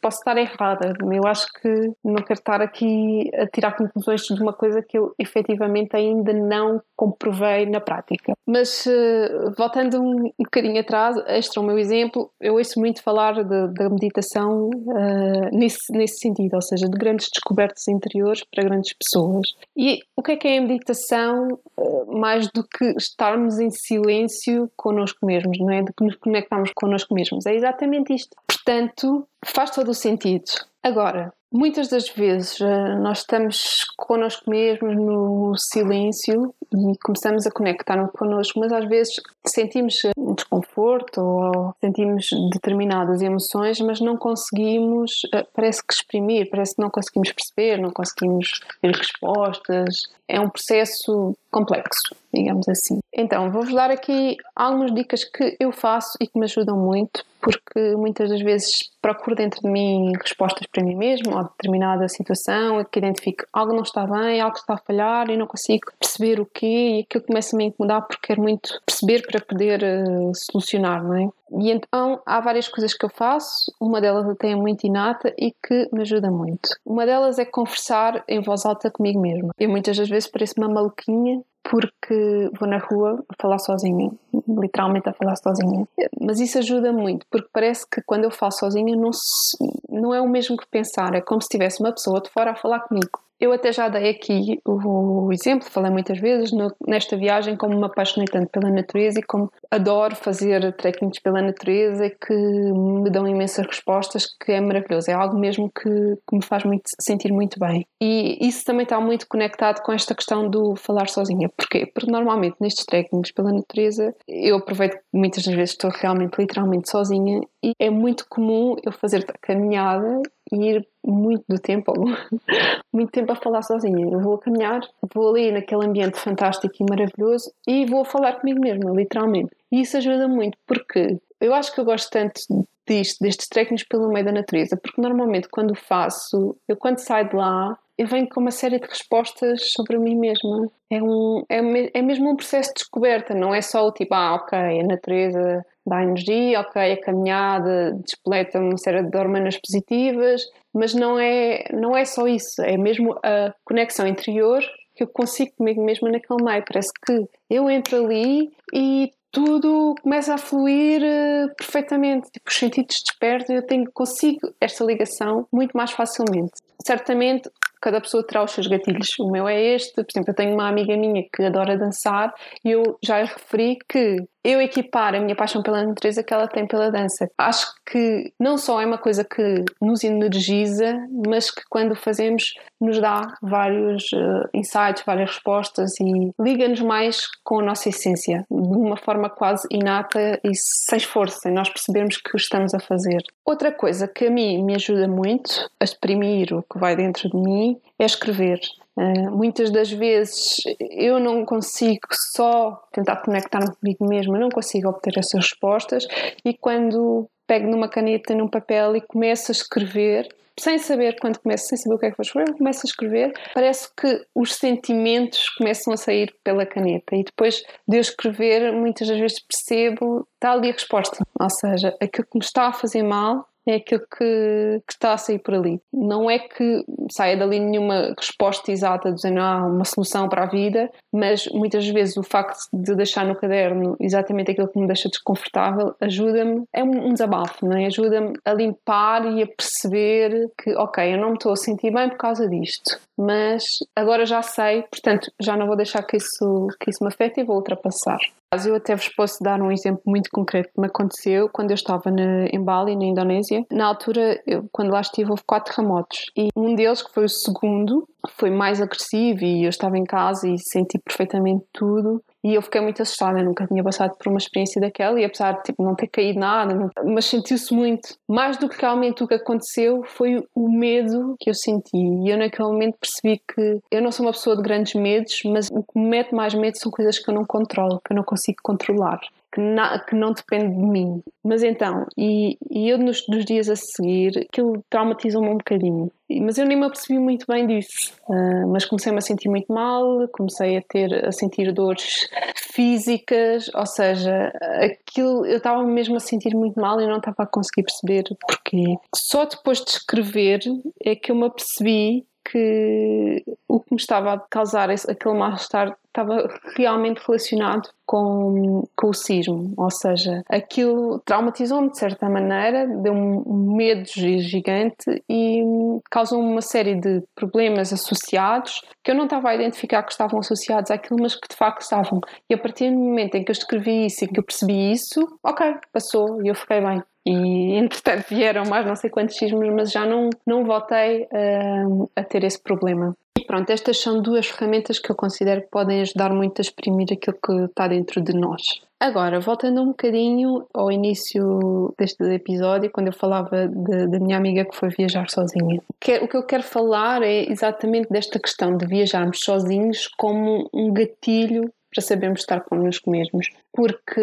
posso 0.00 0.18
estar 0.18 0.36
errada. 0.36 0.92
Eu 1.12 1.26
acho 1.26 1.46
que 1.60 1.92
não 2.04 2.22
quero 2.22 2.38
estar 2.38 2.60
aqui 2.60 3.30
a 3.34 3.46
tirar 3.46 3.76
conclusões 3.76 4.22
de 4.22 4.42
uma 4.42 4.52
coisa 4.52 4.82
que 4.82 4.98
eu 4.98 5.12
efetivamente 5.18 5.94
ainda 5.94 6.32
não 6.32 6.80
comprovei 6.96 7.66
na 7.66 7.80
prática. 7.80 8.32
Mas 8.46 8.86
uh, 8.86 9.52
voltando 9.56 10.00
um, 10.00 10.26
um 10.26 10.44
bocadinho 10.44 10.80
atrás, 10.80 11.16
este 11.28 11.58
é 11.58 11.60
o 11.60 11.64
meu 11.64 11.78
exemplo, 11.78 12.30
eu 12.40 12.54
ouço 12.54 12.78
muito 12.80 13.02
falar 13.02 13.44
da 13.44 13.88
meditação 13.90 14.68
uh, 14.68 15.56
nesse, 15.56 15.92
nesse 15.92 16.18
sentido, 16.18 16.54
ou 16.54 16.62
seja, 16.62 16.86
de 16.86 16.98
grandes 16.98 17.28
descobertas 17.32 17.86
interiores 17.88 18.42
para 18.52 18.64
grandes 18.64 18.94
pessoas. 18.94 19.48
E 19.76 20.00
o 20.16 20.22
que 20.22 20.32
é 20.32 20.36
que 20.36 20.48
é 20.48 20.58
a 20.58 20.62
meditação 20.62 21.39
uh, 21.76 22.18
mais 22.18 22.50
do 22.52 22.62
que 22.62 22.84
estarmos 22.96 23.58
em 23.58 23.70
silêncio 23.70 24.70
connosco 24.76 25.24
mesmos, 25.24 25.58
não 25.58 25.70
é? 25.70 25.82
De 25.82 25.92
que 25.92 26.04
nos 26.04 26.16
conectamos 26.16 26.70
connosco 26.74 27.14
mesmos? 27.14 27.46
É 27.46 27.54
exatamente 27.54 28.14
isto. 28.14 28.36
Portanto, 28.46 29.26
faz 29.44 29.70
todo 29.70 29.90
o 29.90 29.94
sentido. 29.94 30.50
Agora, 30.82 31.32
muitas 31.52 31.88
das 31.88 32.08
vezes 32.08 32.60
eh, 32.60 32.94
nós 32.96 33.18
estamos 33.18 33.84
connosco 33.96 34.48
mesmos 34.48 34.94
no 34.94 35.54
silêncio 35.56 36.54
e 36.72 36.98
começamos 36.98 37.46
a 37.46 37.50
conectar-nos 37.50 38.12
connosco, 38.12 38.60
mas 38.60 38.72
às 38.72 38.88
vezes 38.88 39.20
sentimos 39.46 40.02
um 40.16 40.34
desconforto 40.34 41.20
ou 41.20 41.74
sentimos 41.80 42.28
determinadas 42.52 43.20
emoções, 43.20 43.80
mas 43.80 44.00
não 44.00 44.16
conseguimos, 44.16 45.22
eh, 45.34 45.46
parece 45.52 45.84
que 45.84 45.92
exprimir, 45.92 46.48
parece 46.50 46.76
que 46.76 46.82
não 46.82 46.90
conseguimos 46.90 47.32
perceber, 47.32 47.78
não 47.78 47.90
conseguimos 47.90 48.60
ter 48.80 48.94
respostas. 48.94 50.08
É 50.28 50.40
um 50.40 50.48
processo 50.48 51.34
complexo, 51.50 52.14
digamos 52.32 52.68
assim. 52.68 53.00
Então, 53.12 53.50
vou-vos 53.50 53.74
dar 53.74 53.90
aqui 53.90 54.36
algumas 54.54 54.94
dicas 54.94 55.24
que 55.24 55.56
eu 55.58 55.72
faço 55.72 56.16
e 56.20 56.26
que 56.26 56.38
me 56.38 56.44
ajudam 56.44 56.76
muito 56.76 57.24
porque 57.40 57.96
muitas 57.96 58.28
das 58.28 58.42
vezes 58.42 58.90
procuro 59.00 59.34
dentro 59.34 59.62
de 59.62 59.68
mim 59.70 60.12
respostas 60.22 60.66
para 60.70 60.84
mim 60.84 60.94
mesmo 60.94 61.34
ou 61.34 61.44
determinada 61.44 62.06
situação 62.08 62.84
que 62.84 62.98
identifico 62.98 63.46
algo 63.52 63.72
não 63.72 63.82
está 63.82 64.06
bem, 64.06 64.40
algo 64.40 64.56
está 64.56 64.74
a 64.74 64.78
falhar 64.78 65.30
e 65.30 65.36
não 65.36 65.46
consigo 65.46 65.90
perceber 65.98 66.38
o 66.38 66.46
quê 66.46 66.66
e 66.66 67.00
aquilo 67.00 67.24
começa 67.24 67.56
a 67.56 67.58
me 67.58 67.64
incomodar 67.64 68.02
porque 68.02 68.26
quero 68.26 68.42
muito 68.42 68.80
perceber 68.84 69.26
para 69.26 69.40
poder 69.40 69.82
uh, 69.82 70.32
solucionar, 70.34 71.02
não 71.02 71.16
é? 71.16 71.28
E 71.52 71.70
então 71.70 72.20
há 72.24 72.40
várias 72.40 72.68
coisas 72.68 72.94
que 72.94 73.04
eu 73.04 73.10
faço, 73.10 73.72
uma 73.80 74.00
delas 74.00 74.28
até 74.28 74.50
é 74.50 74.54
muito 74.54 74.86
inata 74.86 75.34
e 75.38 75.52
que 75.52 75.88
me 75.92 76.02
ajuda 76.02 76.30
muito. 76.30 76.68
Uma 76.84 77.04
delas 77.04 77.38
é 77.38 77.44
conversar 77.44 78.22
em 78.28 78.40
voz 78.40 78.64
alta 78.64 78.90
comigo 78.90 79.20
mesma. 79.20 79.50
Eu 79.58 79.68
muitas 79.68 79.96
das 79.96 80.08
vezes 80.08 80.30
pareço 80.30 80.54
uma 80.58 80.68
maluquinha 80.68 81.42
porque 81.62 82.50
vou 82.58 82.68
na 82.68 82.78
rua 82.78 83.22
a 83.28 83.34
falar 83.40 83.58
sozinha, 83.58 84.10
literalmente 84.48 85.08
a 85.08 85.12
falar 85.12 85.36
sozinha. 85.36 85.86
Mas 86.20 86.40
isso 86.40 86.58
ajuda 86.58 86.92
muito, 86.92 87.26
porque 87.30 87.48
parece 87.52 87.86
que 87.88 88.02
quando 88.02 88.24
eu 88.24 88.30
falo 88.30 88.52
sozinha 88.52 88.96
não, 88.96 89.12
se, 89.12 89.56
não 89.88 90.14
é 90.14 90.20
o 90.20 90.28
mesmo 90.28 90.56
que 90.56 90.66
pensar, 90.68 91.14
é 91.14 91.20
como 91.20 91.40
se 91.40 91.48
tivesse 91.48 91.80
uma 91.80 91.92
pessoa 91.92 92.20
de 92.20 92.30
fora 92.30 92.52
a 92.52 92.56
falar 92.56 92.80
comigo. 92.80 93.20
Eu 93.40 93.52
até 93.52 93.72
já 93.72 93.88
dei 93.88 94.10
aqui 94.10 94.60
o 94.66 95.32
exemplo, 95.32 95.68
falei 95.70 95.90
muitas 95.90 96.18
vezes 96.18 96.52
no, 96.52 96.70
nesta 96.86 97.16
viagem 97.16 97.56
como 97.56 97.78
me 97.78 97.86
apaixonei 97.86 98.26
tanto 98.26 98.50
pela 98.50 98.70
natureza 98.70 99.20
e 99.20 99.22
como 99.22 99.50
adoro 99.70 100.14
fazer 100.14 100.72
trekkings 100.74 101.20
pela 101.22 101.40
natureza 101.40 102.10
que 102.10 102.34
me 102.34 103.10
dão 103.10 103.26
imensas 103.26 103.66
respostas, 103.66 104.26
que 104.26 104.52
é 104.52 104.60
maravilhoso, 104.60 105.10
é 105.10 105.14
algo 105.14 105.38
mesmo 105.38 105.70
que, 105.70 105.88
que 106.28 106.36
me 106.36 106.44
faz 106.44 106.64
muito, 106.64 106.82
sentir 107.00 107.32
muito 107.32 107.58
bem. 107.58 107.86
E 108.02 108.46
isso 108.46 108.62
também 108.64 108.82
está 108.82 109.00
muito 109.00 109.26
conectado 109.26 109.82
com 109.82 109.92
esta 109.92 110.14
questão 110.14 110.48
do 110.50 110.76
falar 110.76 111.08
sozinha. 111.08 111.48
Porquê? 111.56 111.86
Porque 111.86 112.10
normalmente 112.10 112.56
nestes 112.60 112.84
trekkings 112.84 113.32
pela 113.32 113.52
natureza 113.52 114.14
eu 114.28 114.56
aproveito 114.56 114.96
que 114.96 115.02
muitas 115.14 115.44
das 115.44 115.54
vezes 115.54 115.70
estou 115.70 115.90
realmente, 115.90 116.38
literalmente 116.38 116.90
sozinha 116.90 117.40
e 117.64 117.72
é 117.78 117.88
muito 117.88 118.26
comum 118.28 118.76
eu 118.84 118.92
fazer 118.92 119.24
caminhada 119.40 120.20
ir 120.52 120.86
muito 121.04 121.44
do 121.48 121.58
tempo, 121.58 121.92
muito 122.92 123.10
tempo 123.10 123.32
a 123.32 123.36
falar 123.36 123.62
sozinha. 123.62 124.06
Eu 124.10 124.20
vou 124.20 124.34
a 124.34 124.40
caminhar, 124.40 124.80
vou 125.14 125.30
ali 125.30 125.50
naquele 125.50 125.86
ambiente 125.86 126.18
fantástico 126.18 126.74
e 126.78 126.84
maravilhoso 126.88 127.52
e 127.66 127.86
vou 127.86 128.04
falar 128.04 128.34
comigo 128.34 128.60
mesma, 128.60 128.90
literalmente. 128.90 129.50
E 129.70 129.80
isso 129.80 129.96
ajuda 129.96 130.28
muito 130.28 130.56
porque 130.66 131.18
eu 131.40 131.54
acho 131.54 131.74
que 131.74 131.80
eu 131.80 131.84
gosto 131.84 132.10
tanto 132.10 132.40
disto, 132.86 133.20
destes 133.20 133.48
trekkings 133.48 133.86
pelo 133.88 134.08
meio 134.08 134.24
da 134.24 134.32
natureza, 134.32 134.76
porque 134.76 135.00
normalmente 135.00 135.48
quando 135.48 135.74
faço, 135.74 136.56
eu 136.68 136.76
quando 136.76 136.98
saio 136.98 137.28
de 137.28 137.36
lá, 137.36 137.78
eu 137.96 138.06
venho 138.06 138.28
com 138.28 138.40
uma 138.40 138.50
série 138.50 138.80
de 138.80 138.86
respostas 138.86 139.72
sobre 139.72 139.98
mim 139.98 140.16
mesma. 140.16 140.70
É, 140.88 141.02
um, 141.02 141.44
é, 141.48 141.98
é 141.98 142.02
mesmo 142.02 142.30
um 142.30 142.36
processo 142.36 142.70
de 142.70 142.76
descoberta, 142.76 143.34
não 143.34 143.54
é 143.54 143.60
só 143.60 143.86
o 143.86 143.92
tipo, 143.92 144.14
ah, 144.14 144.36
ok, 144.36 144.58
a 144.58 144.86
natureza 144.86 145.64
dá 145.90 146.02
energia, 146.02 146.60
ok, 146.60 146.92
a 146.92 147.00
caminhada 147.00 147.92
despoleta 148.04 148.58
uma 148.58 148.78
série 148.78 149.02
de 149.02 149.16
hormonas 149.16 149.58
positivas, 149.58 150.42
mas 150.72 150.94
não 150.94 151.18
é, 151.18 151.64
não 151.72 151.96
é 151.96 152.04
só 152.04 152.26
isso, 152.26 152.62
é 152.62 152.76
mesmo 152.76 153.18
a 153.24 153.52
conexão 153.64 154.06
interior 154.06 154.62
que 154.94 155.02
eu 155.02 155.08
consigo 155.08 155.52
comigo 155.56 155.84
mesma 155.84 156.10
naquele 156.10 156.42
meio. 156.42 156.64
Parece 156.64 156.90
que 157.04 157.24
eu 157.48 157.70
entro 157.70 158.04
ali 158.04 158.50
e 158.72 159.10
tudo 159.32 159.94
começa 160.02 160.34
a 160.34 160.38
fluir 160.38 161.02
uh, 161.02 161.54
perfeitamente, 161.56 162.30
tipo, 162.30 162.48
os 162.48 162.56
sentidos 162.56 162.96
despertam, 163.04 163.56
eu 163.56 163.66
tenho, 163.66 163.90
consigo 163.92 164.52
esta 164.60 164.84
ligação 164.84 165.46
muito 165.52 165.76
mais 165.76 165.92
facilmente. 165.92 166.52
Certamente 166.84 167.48
cada 167.80 168.00
pessoa 168.00 168.26
terá 168.26 168.44
os 168.44 168.52
seus 168.52 168.66
gatilhos. 168.66 169.18
O 169.18 169.30
meu 169.30 169.48
é 169.48 169.58
este, 169.74 169.94
por 169.94 170.10
exemplo, 170.10 170.30
eu 170.30 170.34
tenho 170.34 170.52
uma 170.52 170.68
amiga 170.68 170.96
minha 170.96 171.24
que 171.32 171.42
adora 171.42 171.78
dançar 171.78 172.34
e 172.64 172.72
eu 172.72 172.98
já 173.02 173.24
referi 173.24 173.78
que 173.88 174.16
eu 174.42 174.60
equipar 174.60 175.14
a 175.14 175.20
minha 175.20 175.36
paixão 175.36 175.62
pela 175.62 175.84
natureza 175.84 176.22
que 176.22 176.32
ela 176.32 176.48
tem 176.48 176.66
pela 176.66 176.90
dança. 176.90 177.30
Acho 177.36 177.66
que 177.84 178.32
não 178.38 178.56
só 178.56 178.80
é 178.80 178.86
uma 178.86 178.98
coisa 178.98 179.24
que 179.24 179.64
nos 179.80 180.02
energiza, 180.02 180.98
mas 181.26 181.50
que 181.50 181.62
quando 181.68 181.94
fazemos 181.94 182.54
nos 182.80 182.98
dá 182.98 183.36
vários 183.42 184.10
uh, 184.12 184.48
insights, 184.54 185.02
várias 185.04 185.30
respostas 185.30 185.92
e 186.00 186.32
liga-nos 186.40 186.80
mais 186.80 187.26
com 187.44 187.60
a 187.60 187.64
nossa 187.64 187.90
essência, 187.90 188.46
de 188.50 188.76
uma 188.76 188.96
forma 188.96 189.28
quase 189.28 189.68
inata 189.70 190.40
e 190.42 190.54
sem 190.54 190.96
esforço, 190.96 191.40
sem 191.40 191.52
nós 191.52 191.68
percebermos 191.68 192.16
que 192.16 192.36
estamos 192.36 192.72
a 192.72 192.80
fazer. 192.80 193.22
Outra 193.44 193.70
coisa 193.70 194.08
que 194.08 194.26
a 194.26 194.30
mim 194.30 194.62
me 194.64 194.74
ajuda 194.74 195.06
muito 195.06 195.68
a 195.78 195.84
exprimir 195.84 196.54
o 196.54 196.62
que 196.62 196.78
vai 196.78 196.96
dentro 196.96 197.28
de 197.28 197.36
mim 197.36 197.78
é 197.98 198.04
escrever. 198.06 198.60
Uh, 198.96 199.30
muitas 199.30 199.70
das 199.70 199.90
vezes 199.90 200.56
eu 200.78 201.20
não 201.20 201.44
consigo 201.44 202.08
só 202.10 202.82
tentar 202.92 203.16
conectar-me 203.16 203.74
comigo 203.76 204.06
mesma, 204.06 204.38
não 204.38 204.50
consigo 204.50 204.88
obter 204.88 205.16
essas 205.16 205.42
respostas 205.42 206.06
e 206.44 206.52
quando 206.52 207.28
pego 207.46 207.68
numa 207.68 207.88
caneta, 207.88 208.34
num 208.34 208.48
papel 208.48 208.96
e 208.96 209.00
começo 209.00 209.50
a 209.50 209.54
escrever, 209.54 210.28
sem 210.58 210.78
saber 210.78 211.18
quando 211.18 211.38
começo, 211.38 211.66
sem 211.66 211.78
saber 211.78 211.94
o 211.94 211.98
que 211.98 212.06
é 212.06 212.10
que 212.10 212.16
vou 212.16 212.24
escrever, 212.24 212.52
começo 212.56 212.80
a 212.84 212.88
escrever, 212.88 213.32
parece 213.54 213.88
que 213.96 214.24
os 214.34 214.54
sentimentos 214.54 215.48
começam 215.50 215.92
a 215.92 215.96
sair 215.96 216.34
pela 216.44 216.66
caneta 216.66 217.16
e 217.16 217.24
depois 217.24 217.62
de 217.88 217.96
eu 217.96 218.00
escrever, 218.00 218.72
muitas 218.72 219.08
das 219.08 219.18
vezes 219.18 219.40
percebo, 219.40 220.26
está 220.34 220.52
ali 220.52 220.68
a 220.68 220.72
resposta, 220.72 221.24
ou 221.40 221.50
seja, 221.50 221.96
aquilo 222.00 222.26
que 222.30 222.38
me 222.38 222.44
está 222.44 222.66
a 222.68 222.72
fazer 222.72 223.02
mal 223.02 223.49
é 223.66 223.76
aquilo 223.76 224.00
que, 224.00 224.82
que, 224.86 224.92
está 224.92 225.12
a 225.12 225.18
sair 225.18 225.38
por 225.38 225.54
ali. 225.54 225.80
Não 225.92 226.30
é 226.30 226.38
que 226.38 226.84
saia 227.10 227.36
dali 227.36 227.60
nenhuma 227.60 228.14
resposta 228.18 228.70
exata 228.70 229.12
dizendo 229.12 229.40
ah, 229.40 229.66
uma 229.66 229.84
solução 229.84 230.28
para 230.28 230.44
a 230.44 230.48
vida, 230.48 230.90
mas 231.12 231.46
muitas 231.48 231.86
vezes 231.88 232.16
o 232.16 232.22
facto 232.22 232.58
de 232.72 232.94
deixar 232.94 233.24
no 233.24 233.36
caderno 233.36 233.96
exatamente 234.00 234.50
aquilo 234.50 234.68
que 234.68 234.78
me 234.78 234.86
deixa 234.86 235.08
desconfortável 235.08 235.94
ajuda-me, 236.00 236.64
é 236.72 236.82
um, 236.82 237.12
desabafo, 237.12 237.66
não 237.66 237.76
é? 237.76 237.86
Ajuda-me 237.86 238.32
a 238.44 238.52
limpar 238.52 239.26
e 239.26 239.42
a 239.42 239.46
perceber 239.46 240.50
que, 240.62 240.74
ok, 240.76 241.14
eu 241.14 241.18
não 241.18 241.30
me 241.30 241.34
estou 241.34 241.52
a 241.52 241.56
sentir 241.56 241.92
bem 241.92 242.08
por 242.08 242.18
causa 242.18 242.48
disto, 242.48 242.98
mas 243.20 243.64
agora 243.94 244.24
já 244.24 244.42
sei, 244.42 244.82
portanto 244.82 245.30
já 245.40 245.56
não 245.56 245.66
vou 245.66 245.76
deixar 245.76 246.02
que 246.02 246.16
isso, 246.16 246.68
que 246.80 246.90
isso 246.90 247.04
me 247.04 247.08
afete 247.08 247.40
e 247.40 247.44
vou 247.44 247.56
ultrapassar. 247.56 248.18
Eu 248.66 248.74
até 248.74 248.96
vos 248.96 249.08
posso 249.10 249.44
dar 249.44 249.62
um 249.62 249.70
exemplo 249.70 250.02
muito 250.04 250.28
concreto 250.28 250.70
que 250.74 250.80
me 250.80 250.88
aconteceu 250.88 251.48
quando 251.52 251.70
eu 251.70 251.76
estava 251.76 252.10
na, 252.10 252.46
em 252.46 252.60
Bali, 252.60 252.96
na 252.96 253.04
Indonésia. 253.04 253.64
Na 253.70 253.86
altura, 253.86 254.42
eu, 254.44 254.68
quando 254.72 254.90
lá 254.90 255.00
estive, 255.00 255.30
houve 255.30 255.42
quatro 255.46 255.72
terremotos 255.72 256.18
e 256.36 256.48
um 256.56 256.74
deles, 256.74 257.00
que 257.00 257.12
foi 257.12 257.26
o 257.26 257.28
segundo, 257.28 258.08
foi 258.36 258.50
mais 258.50 258.80
agressivo 258.80 259.44
e 259.44 259.64
eu 259.64 259.70
estava 259.70 259.96
em 259.96 260.04
casa 260.04 260.48
e 260.48 260.58
senti 260.58 260.98
perfeitamente 260.98 261.64
tudo 261.72 262.20
e 262.42 262.54
eu 262.54 262.62
fiquei 262.62 262.80
muito 262.80 263.02
assustada, 263.02 263.38
eu 263.38 263.44
nunca 263.44 263.66
tinha 263.66 263.82
passado 263.82 264.16
por 264.16 264.28
uma 264.28 264.38
experiência 264.38 264.80
daquela 264.80 265.20
e 265.20 265.24
apesar 265.24 265.52
de 265.52 265.62
tipo, 265.64 265.82
não 265.82 265.94
ter 265.94 266.08
caído 266.08 266.40
nada, 266.40 266.90
mas 267.04 267.26
sentiu-se 267.26 267.72
muito. 267.74 268.16
Mais 268.28 268.56
do 268.56 268.68
que 268.68 268.80
realmente 268.80 269.22
o 269.22 269.28
que 269.28 269.34
aconteceu 269.34 270.02
foi 270.04 270.42
o 270.54 270.68
medo 270.68 271.36
que 271.38 271.50
eu 271.50 271.54
senti 271.54 271.96
e 271.96 272.30
eu 272.30 272.38
naquele 272.38 272.68
momento 272.68 272.96
percebi 272.98 273.42
que 273.54 273.80
eu 273.90 274.02
não 274.02 274.10
sou 274.10 274.26
uma 274.26 274.32
pessoa 274.32 274.56
de 274.56 274.62
grandes 274.62 274.94
medos, 274.94 275.40
mas 275.44 275.68
o 275.70 275.82
que 275.82 275.98
me 275.98 276.08
mete 276.08 276.34
mais 276.34 276.54
medo 276.54 276.78
são 276.78 276.90
coisas 276.90 277.18
que 277.18 277.30
eu 277.30 277.34
não 277.34 277.44
controlo, 277.44 278.00
que 278.04 278.12
eu 278.12 278.16
não 278.16 278.24
consigo 278.24 278.58
controlar 278.62 279.20
que, 279.52 279.60
na, 279.60 279.98
que 279.98 280.14
não 280.14 280.32
depende 280.32 280.76
de 280.76 280.82
mim. 280.82 281.22
Mas 281.44 281.62
então, 281.62 282.06
e, 282.16 282.56
e 282.70 282.88
eu 282.88 282.98
nos, 282.98 283.26
nos, 283.28 283.44
dias 283.44 283.68
a 283.68 283.76
seguir, 283.76 284.46
aquilo 284.50 284.84
traumatizou-me 284.88 285.48
um 285.48 285.56
bocadinho. 285.56 286.10
Mas 286.42 286.58
eu 286.58 286.66
nem 286.66 286.78
me 286.78 286.86
apercebi 286.86 287.18
muito 287.18 287.46
bem 287.48 287.66
disso. 287.66 288.14
Uh, 288.28 288.68
mas 288.68 288.84
comecei-me 288.84 289.18
a 289.18 289.22
sentir 289.22 289.48
muito 289.48 289.72
mal, 289.72 290.28
comecei 290.28 290.76
a 290.76 290.82
ter, 290.82 291.26
a 291.26 291.32
sentir 291.32 291.72
dores 291.72 292.28
físicas, 292.72 293.68
ou 293.74 293.86
seja, 293.86 294.52
aquilo, 294.84 295.44
eu 295.46 295.56
estava 295.56 295.82
mesmo 295.82 296.16
a 296.16 296.20
sentir 296.20 296.54
muito 296.54 296.80
mal 296.80 297.00
e 297.00 297.06
não 297.06 297.18
estava 297.18 297.42
a 297.42 297.46
conseguir 297.46 297.82
perceber 297.82 298.24
porquê. 298.46 298.96
Só 299.14 299.44
depois 299.44 299.82
de 299.82 299.90
escrever 299.90 300.60
é 301.04 301.16
que 301.16 301.32
eu 301.32 301.36
me 301.36 301.46
apercebi 301.46 302.24
que 302.44 303.44
o 303.68 303.80
que 303.80 303.94
me 303.94 304.00
estava 304.00 304.34
a 304.34 304.38
causar 304.38 304.90
aquele 304.90 305.38
mal-estar 305.38 305.96
estava 306.10 306.48
realmente 306.76 307.20
relacionado 307.26 307.88
com, 308.04 308.82
com 308.96 309.08
o 309.08 309.14
sismo, 309.14 309.72
ou 309.76 309.90
seja, 309.90 310.42
aquilo 310.48 311.20
traumatizou-me 311.24 311.90
de 311.90 311.98
certa 311.98 312.28
maneira, 312.28 312.86
deu-me 312.86 313.42
um 313.46 313.76
medo 313.76 314.04
gigante 314.06 315.22
e 315.28 315.62
causou-me 316.10 316.50
uma 316.50 316.60
série 316.60 316.96
de 316.96 317.22
problemas 317.34 317.92
associados 317.92 318.80
que 319.04 319.12
eu 319.12 319.14
não 319.14 319.24
estava 319.24 319.50
a 319.50 319.54
identificar 319.54 320.02
que 320.02 320.12
estavam 320.12 320.40
associados 320.40 320.90
àquilo, 320.90 321.20
mas 321.22 321.36
que 321.36 321.48
de 321.48 321.56
facto 321.56 321.82
estavam. 321.82 322.20
E 322.48 322.54
a 322.54 322.58
partir 322.58 322.90
do 322.90 322.98
momento 322.98 323.36
em 323.36 323.44
que 323.44 323.50
eu 323.50 323.54
escrevi 323.54 324.06
isso 324.06 324.24
e 324.24 324.28
que 324.28 324.40
eu 324.40 324.44
percebi 324.44 324.92
isso, 324.92 325.20
ok, 325.44 325.74
passou 325.92 326.42
e 326.44 326.48
eu 326.48 326.54
fiquei 326.54 326.80
bem. 326.80 327.02
E 327.26 327.74
entretanto 327.76 328.26
vieram 328.30 328.64
mais 328.64 328.86
não 328.86 328.96
sei 328.96 329.10
quantos 329.10 329.36
sismos, 329.36 329.68
mas 329.74 329.92
já 329.92 330.06
não, 330.06 330.30
não 330.46 330.64
voltei 330.64 331.24
uh, 331.24 332.10
a 332.16 332.24
ter 332.24 332.44
esse 332.44 332.60
problema. 332.60 333.14
E 333.38 333.44
pronto, 333.44 333.70
estas 333.70 333.98
são 334.00 334.20
duas 334.20 334.46
ferramentas 334.46 334.98
que 334.98 335.10
eu 335.10 335.16
considero 335.16 335.62
que 335.62 335.68
podem 335.70 336.00
ajudar 336.00 336.30
muito 336.30 336.60
a 336.60 336.62
exprimir 336.62 337.08
aquilo 337.12 337.36
que 337.42 337.64
está 337.64 337.88
dentro 337.88 338.20
de 338.20 338.32
nós. 338.34 338.62
Agora, 338.98 339.40
voltando 339.40 339.80
um 339.80 339.88
bocadinho 339.88 340.66
ao 340.74 340.92
início 340.92 341.94
deste 341.98 342.22
episódio, 342.22 342.90
quando 342.90 343.06
eu 343.06 343.14
falava 343.14 343.66
da 343.66 344.18
minha 344.18 344.36
amiga 344.36 344.66
que 344.66 344.76
foi 344.76 344.90
viajar 344.90 345.30
sozinha. 345.30 345.80
O 346.20 346.28
que 346.28 346.36
eu 346.36 346.42
quero 346.42 346.62
falar 346.62 347.22
é 347.22 347.50
exatamente 347.50 348.10
desta 348.10 348.38
questão 348.38 348.76
de 348.76 348.86
viajarmos 348.86 349.40
sozinhos 349.40 350.06
como 350.18 350.68
um 350.74 350.92
gatilho 350.92 351.72
para 351.92 352.02
sabermos 352.02 352.40
estar 352.40 352.60
connosco 352.60 353.10
mesmos 353.10 353.48
porque 353.72 354.20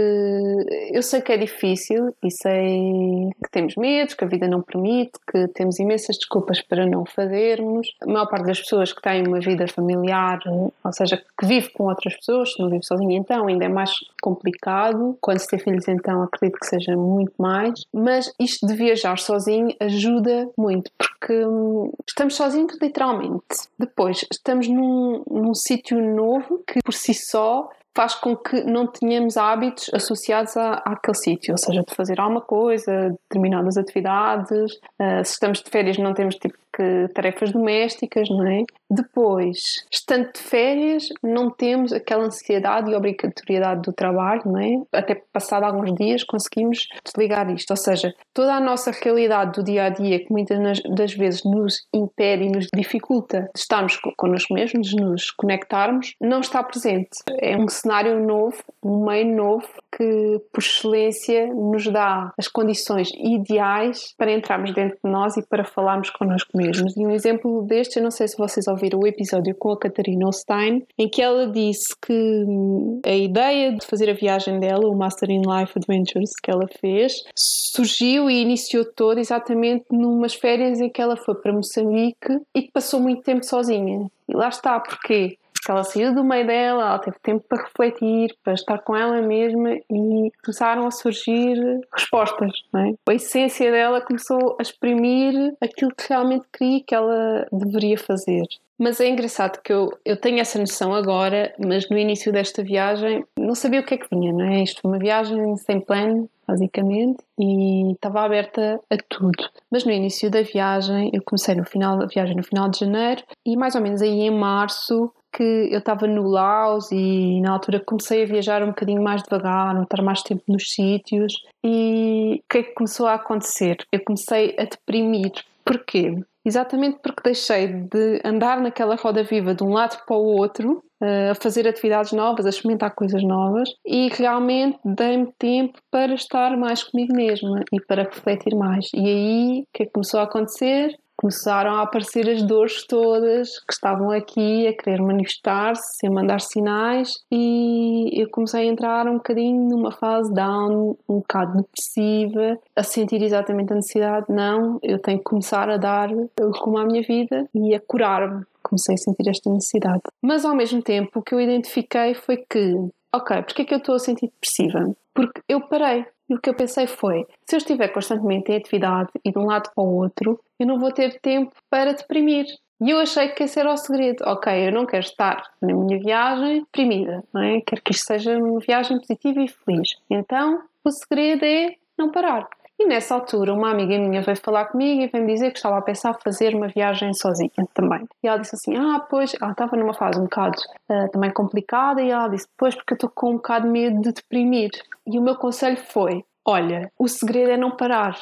eu 0.91 1.01
sei 1.01 1.21
que 1.21 1.31
é 1.31 1.37
difícil 1.37 2.13
e 2.23 2.29
sei 2.29 3.29
que 3.43 3.51
temos 3.51 3.75
medos, 3.75 4.13
que 4.13 4.23
a 4.23 4.27
vida 4.27 4.47
não 4.47 4.61
permite, 4.61 5.13
que 5.31 5.47
temos 5.49 5.79
imensas 5.79 6.17
desculpas 6.17 6.61
para 6.61 6.85
não 6.85 7.05
fazermos. 7.05 7.87
A 8.01 8.05
maior 8.05 8.27
parte 8.27 8.45
das 8.45 8.59
pessoas 8.59 8.91
que 8.91 9.01
têm 9.01 9.25
uma 9.25 9.39
vida 9.39 9.67
familiar, 9.67 10.39
ou 10.47 10.91
seja, 10.91 11.17
que 11.17 11.45
vive 11.45 11.69
com 11.71 11.85
outras 11.85 12.15
pessoas, 12.15 12.53
se 12.53 12.61
não 12.61 12.69
vive 12.69 12.85
sozinha, 12.85 13.17
então 13.17 13.47
ainda 13.47 13.65
é 13.65 13.69
mais 13.69 13.91
complicado. 14.21 15.17
Quando 15.21 15.39
se 15.39 15.47
tem 15.47 15.59
filhos, 15.59 15.87
então 15.87 16.21
acredito 16.23 16.59
que 16.59 16.67
seja 16.67 16.95
muito 16.95 17.33
mais. 17.37 17.85
Mas 17.93 18.31
isto 18.39 18.67
de 18.67 18.75
viajar 18.75 19.17
sozinho 19.17 19.75
ajuda 19.79 20.49
muito, 20.57 20.91
porque 20.97 21.45
hum, 21.45 21.91
estamos 22.07 22.35
sozinhos 22.35 22.77
literalmente. 22.81 23.67
Depois, 23.79 24.25
estamos 24.31 24.67
num, 24.67 25.23
num 25.29 25.53
sítio 25.53 26.01
novo 26.01 26.63
que 26.67 26.79
por 26.83 26.93
si 26.93 27.13
só 27.13 27.69
faz 27.97 28.13
com 28.13 28.37
que 28.37 28.63
não 28.63 28.85
tenhamos 28.85 29.37
hábitos 29.37 29.89
associados 29.91 30.55
à, 30.55 30.73
àquele 30.85 31.17
sítio, 31.17 31.53
ou 31.53 31.57
seja, 31.57 31.81
de 31.81 31.95
fazer 31.95 32.19
alguma 32.19 32.41
coisa, 32.41 33.09
determinadas 33.23 33.75
atividades. 33.75 34.75
Uh, 35.01 35.25
se 35.25 35.31
estamos 35.31 35.63
de 35.63 35.69
férias, 35.71 35.97
não 35.97 36.13
temos 36.13 36.35
tipo 36.35 36.55
que 36.73 37.07
tarefas 37.13 37.51
domésticas, 37.51 38.29
não 38.29 38.47
é? 38.47 38.63
Depois, 38.89 39.85
estando 39.91 40.31
de 40.31 40.39
férias, 40.39 41.09
não 41.21 41.49
temos 41.49 41.91
aquela 41.91 42.25
ansiedade 42.25 42.89
e 42.89 42.95
obrigatoriedade 42.95 43.81
do 43.81 43.91
trabalho, 43.91 44.43
não 44.45 44.59
é? 44.59 44.81
Até 44.93 45.15
passado 45.15 45.63
alguns 45.63 45.93
dias 45.93 46.23
conseguimos 46.23 46.87
desligar 47.03 47.49
isto. 47.51 47.71
Ou 47.71 47.77
seja, 47.77 48.13
toda 48.33 48.53
a 48.53 48.59
nossa 48.59 48.91
realidade 48.91 49.53
do 49.53 49.63
dia 49.63 49.85
a 49.85 49.89
dia, 49.89 50.19
que 50.19 50.31
muitas 50.31 50.81
das 50.83 51.13
vezes 51.13 51.43
nos 51.43 51.85
impede 51.93 52.45
e 52.45 52.49
nos 52.49 52.67
dificulta 52.73 53.49
de 53.53 53.59
estarmos 53.59 53.99
connosco 54.15 54.53
mesmos, 54.53 54.87
de 54.87 54.95
nos 54.95 55.31
conectarmos, 55.31 56.15
não 56.21 56.39
está 56.39 56.63
presente. 56.63 57.17
É 57.39 57.57
um 57.57 57.67
cenário 57.67 58.25
novo, 58.25 58.57
um 58.83 59.05
meio 59.05 59.35
novo 59.35 59.67
que, 59.95 60.41
por 60.53 60.61
excelência, 60.61 61.47
nos 61.53 61.87
dá 61.91 62.31
as 62.37 62.47
condições 62.47 63.11
ideais 63.15 64.13
para 64.17 64.31
entrarmos 64.31 64.73
dentro 64.73 64.97
de 65.03 65.11
nós 65.11 65.35
e 65.35 65.45
para 65.45 65.65
falarmos 65.65 66.09
connosco 66.09 66.56
mesmos. 66.57 66.97
E 66.97 67.05
um 67.05 67.11
exemplo 67.11 67.61
deste, 67.63 67.97
eu 67.97 68.03
não 68.03 68.11
sei 68.11 68.27
se 68.27 68.37
vocês 68.37 68.67
ouviram 68.67 68.99
o 68.99 69.07
episódio 69.07 69.55
com 69.55 69.71
a 69.71 69.79
Catarina 69.79 70.31
Stein, 70.31 70.83
em 70.97 71.07
que 71.07 71.21
ela 71.21 71.47
disse 71.47 71.95
que 72.01 72.13
hum, 72.13 72.99
a 73.05 73.15
ideia 73.15 73.71
de 73.71 73.85
fazer 73.85 74.09
a 74.09 74.13
viagem 74.13 74.59
dela, 74.59 74.87
o 74.87 74.97
Master 74.97 75.29
in 75.29 75.41
Life 75.41 75.73
Adventures 75.75 76.31
que 76.41 76.51
ela 76.51 76.67
fez, 76.81 77.23
surgiu 77.35 78.29
e 78.29 78.41
iniciou 78.41 78.83
toda 78.83 79.19
exatamente 79.19 79.85
numas 79.91 80.33
férias 80.33 80.79
em 80.79 80.89
que 80.89 81.01
ela 81.01 81.15
foi 81.15 81.35
para 81.35 81.53
Moçambique 81.53 82.41
e 82.55 82.63
que 82.63 82.71
passou 82.71 82.99
muito 82.99 83.21
tempo 83.21 83.45
sozinha. 83.45 84.07
E 84.27 84.35
lá 84.35 84.49
está, 84.49 84.79
porquê? 84.79 85.37
Ela 85.71 85.83
saiu 85.83 86.13
do 86.13 86.23
meio 86.23 86.45
dela, 86.45 86.83
ela 86.83 86.99
teve 86.99 87.17
tempo 87.21 87.45
para 87.47 87.63
refletir, 87.63 88.35
para 88.43 88.53
estar 88.53 88.79
com 88.79 88.95
ela 88.95 89.21
mesma 89.21 89.73
e 89.73 90.31
começaram 90.43 90.87
a 90.87 90.91
surgir 90.91 91.57
respostas. 91.93 92.51
É? 92.75 93.11
A 93.11 93.13
essência 93.13 93.71
dela 93.71 94.01
começou 94.01 94.57
a 94.59 94.61
exprimir 94.61 95.55
aquilo 95.61 95.91
que 95.95 96.07
realmente 96.09 96.45
queria 96.51 96.83
que 96.85 96.95
ela 96.95 97.47
deveria 97.51 97.97
fazer. 97.97 98.45
Mas 98.79 98.99
é 98.99 99.09
engraçado 99.09 99.59
que 99.63 99.73
eu, 99.73 99.89
eu 100.05 100.15
tenho 100.15 100.39
essa 100.39 100.59
noção 100.59 100.93
agora, 100.93 101.53
mas 101.57 101.89
no 101.89 101.97
início 101.97 102.31
desta 102.31 102.63
viagem 102.63 103.25
não 103.37 103.55
sabia 103.55 103.79
o 103.79 103.83
que 103.83 103.95
é 103.95 103.97
que 103.97 104.07
vinha, 104.11 104.31
não 104.31 104.45
é? 104.45 104.61
Isto 104.61 104.81
foi 104.81 104.91
uma 104.91 104.99
viagem 104.99 105.57
sem 105.57 105.79
plano, 105.79 106.29
basicamente, 106.47 107.17
e 107.39 107.91
estava 107.93 108.21
aberta 108.21 108.79
a 108.87 108.97
tudo. 109.09 109.49
Mas 109.71 109.83
no 109.83 109.91
início 109.91 110.29
da 110.29 110.43
viagem, 110.43 111.09
eu 111.11 111.23
comecei 111.23 111.55
no 111.55 111.65
final 111.65 111.97
da 111.97 112.05
viagem, 112.05 112.35
no 112.35 112.43
final 112.43 112.69
de 112.69 112.79
janeiro, 112.79 113.23
e 113.43 113.57
mais 113.57 113.73
ou 113.73 113.81
menos 113.81 114.01
aí 114.01 114.21
em 114.21 114.31
março, 114.31 115.11
que 115.33 115.69
eu 115.71 115.79
estava 115.79 116.07
no 116.07 116.27
Laos 116.27 116.91
e 116.91 117.41
na 117.41 117.51
altura 117.51 117.81
comecei 117.85 118.23
a 118.23 118.25
viajar 118.25 118.63
um 118.63 118.67
bocadinho 118.67 119.01
mais 119.01 119.23
devagar, 119.23 119.75
a 119.75 119.83
estar 119.83 120.01
mais 120.01 120.21
tempo 120.21 120.43
nos 120.47 120.71
sítios. 120.71 121.33
E 121.63 122.41
o 122.43 122.43
que 122.49 122.57
é 122.59 122.63
que 122.63 122.73
começou 122.73 123.07
a 123.07 123.15
acontecer? 123.15 123.77
Eu 123.91 124.03
comecei 124.03 124.55
a 124.57 124.63
deprimir. 124.63 125.31
Porquê? 125.65 126.15
Exatamente 126.45 126.99
porque 127.03 127.23
deixei 127.23 127.67
de 127.67 128.21
andar 128.23 128.61
naquela 128.61 128.95
roda 128.95 129.21
viva 129.21 129.53
de 129.53 129.63
um 129.63 129.73
lado 129.73 130.01
para 130.05 130.15
o 130.15 130.37
outro, 130.37 130.81
eh, 131.01 131.31
a 131.31 131.35
fazer 131.35 131.67
atividades 131.67 132.13
novas, 132.13 132.45
a 132.45 132.49
experimentar 132.49 132.95
coisas 132.95 133.21
novas 133.21 133.69
e 133.85 134.07
realmente 134.07 134.79
dei-me 134.85 135.31
tempo 135.37 135.77
para 135.91 136.13
estar 136.13 136.55
mais 136.55 136.83
comigo 136.83 137.13
mesma 137.13 137.63
e 137.73 137.81
para 137.81 138.03
refletir 138.03 138.55
mais. 138.55 138.87
E 138.95 139.05
aí 139.05 139.61
o 139.61 139.67
que 139.73 139.83
é 139.83 139.85
que 139.87 139.91
começou 139.91 140.21
a 140.21 140.23
acontecer? 140.23 140.97
Começaram 141.17 141.75
a 141.75 141.81
aparecer 141.81 142.29
as 142.29 142.43
dores 142.43 142.85
todas 142.85 143.59
que 143.59 143.73
estavam 143.73 144.11
aqui 144.11 144.67
a 144.67 144.73
querer 144.73 145.01
manifestar-se, 145.01 146.05
a 146.05 146.11
mandar 146.11 146.39
sinais, 146.39 147.13
e 147.31 148.21
eu 148.21 148.29
comecei 148.29 148.61
a 148.61 148.71
entrar 148.71 149.07
um 149.07 149.15
bocadinho 149.15 149.67
numa 149.67 149.91
fase 149.91 150.31
down, 150.33 150.95
um 151.09 151.15
bocado 151.15 151.57
depressiva, 151.57 152.59
a 152.75 152.83
sentir 152.83 153.21
exatamente 153.23 153.73
a 153.73 153.75
necessidade, 153.75 154.27
não, 154.29 154.79
eu 154.83 154.99
tenho 154.99 155.17
que 155.17 155.23
começar 155.23 155.69
a 155.69 155.77
dar 155.77 156.09
rumo 156.39 156.77
à 156.77 156.85
minha 156.85 157.01
vida 157.01 157.49
e 157.53 157.73
a 157.73 157.79
curar-me. 157.79 158.45
Comecei 158.61 158.95
a 158.95 158.97
sentir 158.97 159.29
esta 159.29 159.49
necessidade. 159.49 160.01
Mas 160.21 160.43
ao 160.43 160.53
mesmo 160.53 160.81
tempo, 160.81 161.19
o 161.19 161.23
que 161.23 161.33
eu 161.33 161.39
identifiquei 161.39 162.13
foi 162.13 162.37
que, 162.37 162.75
ok, 163.15 163.41
porque 163.43 163.61
é 163.61 163.65
que 163.65 163.73
eu 163.73 163.77
estou 163.77 163.95
a 163.95 163.99
sentir 163.99 164.27
depressiva? 164.27 164.93
Porque 165.13 165.41
eu 165.47 165.61
parei, 165.67 166.05
e 166.29 166.35
o 166.35 166.39
que 166.39 166.49
eu 166.49 166.53
pensei 166.53 166.87
foi: 166.87 167.25
se 167.45 167.55
eu 167.55 167.57
estiver 167.57 167.87
constantemente 167.89 168.51
em 168.51 168.57
atividade 168.57 169.09
e 169.23 169.31
de 169.31 169.37
um 169.37 169.45
lado 169.45 169.69
para 169.73 169.83
o 169.83 169.95
outro, 169.95 170.39
eu 170.59 170.67
não 170.67 170.79
vou 170.79 170.91
ter 170.91 171.19
tempo 171.19 171.53
para 171.69 171.93
deprimir. 171.93 172.45
E 172.79 172.91
eu 172.91 172.99
achei 172.99 173.29
que 173.29 173.43
esse 173.43 173.59
era 173.59 173.73
o 173.73 173.77
segredo. 173.77 174.23
Ok, 174.25 174.67
eu 174.67 174.71
não 174.71 174.85
quero 174.85 175.03
estar 175.03 175.41
na 175.61 175.73
minha 175.73 175.99
viagem 175.99 176.59
deprimida, 176.59 177.23
não 177.33 177.41
é? 177.41 177.61
Quero 177.61 177.81
que 177.81 177.91
isto 177.91 178.05
seja 178.05 178.37
uma 178.37 178.59
viagem 178.59 178.99
positiva 178.99 179.41
e 179.41 179.47
feliz. 179.47 179.95
Então, 180.09 180.61
o 180.83 180.91
segredo 180.91 181.43
é 181.43 181.75
não 181.97 182.11
parar. 182.11 182.47
E 182.79 182.85
nessa 182.85 183.15
altura, 183.15 183.53
uma 183.53 183.71
amiga 183.71 183.97
minha 183.97 184.21
veio 184.21 184.37
falar 184.37 184.65
comigo 184.65 185.01
e 185.01 185.07
veio 185.07 185.25
me 185.25 185.33
dizer 185.33 185.49
que 185.49 185.57
estava 185.57 185.79
a 185.79 185.81
pensar 185.81 186.13
fazer 186.23 186.53
uma 186.53 186.67
viagem 186.67 187.11
sozinha 187.11 187.49
também. 187.73 188.07
E 188.23 188.27
ela 188.27 188.37
disse 188.37 188.55
assim: 188.55 188.77
Ah, 188.77 188.99
pois, 188.99 189.33
ela 189.41 189.51
estava 189.51 189.75
numa 189.75 189.95
fase 189.95 190.19
um 190.19 190.25
bocado 190.25 190.57
uh, 190.87 191.09
também 191.11 191.31
complicada. 191.31 192.03
E 192.03 192.11
ela 192.11 192.27
disse: 192.27 192.47
Pois, 192.55 192.75
porque 192.75 192.93
eu 192.93 192.97
estou 192.97 193.09
com 193.09 193.31
um 193.31 193.35
bocado 193.37 193.65
de 193.65 193.71
medo 193.71 194.01
de 194.01 194.11
deprimir. 194.11 194.69
E 195.07 195.17
o 195.17 195.21
meu 195.23 195.35
conselho 195.35 195.77
foi: 195.77 196.23
Olha, 196.45 196.91
o 196.99 197.07
segredo 197.07 197.51
é 197.51 197.57
não 197.57 197.71
parar. 197.71 198.15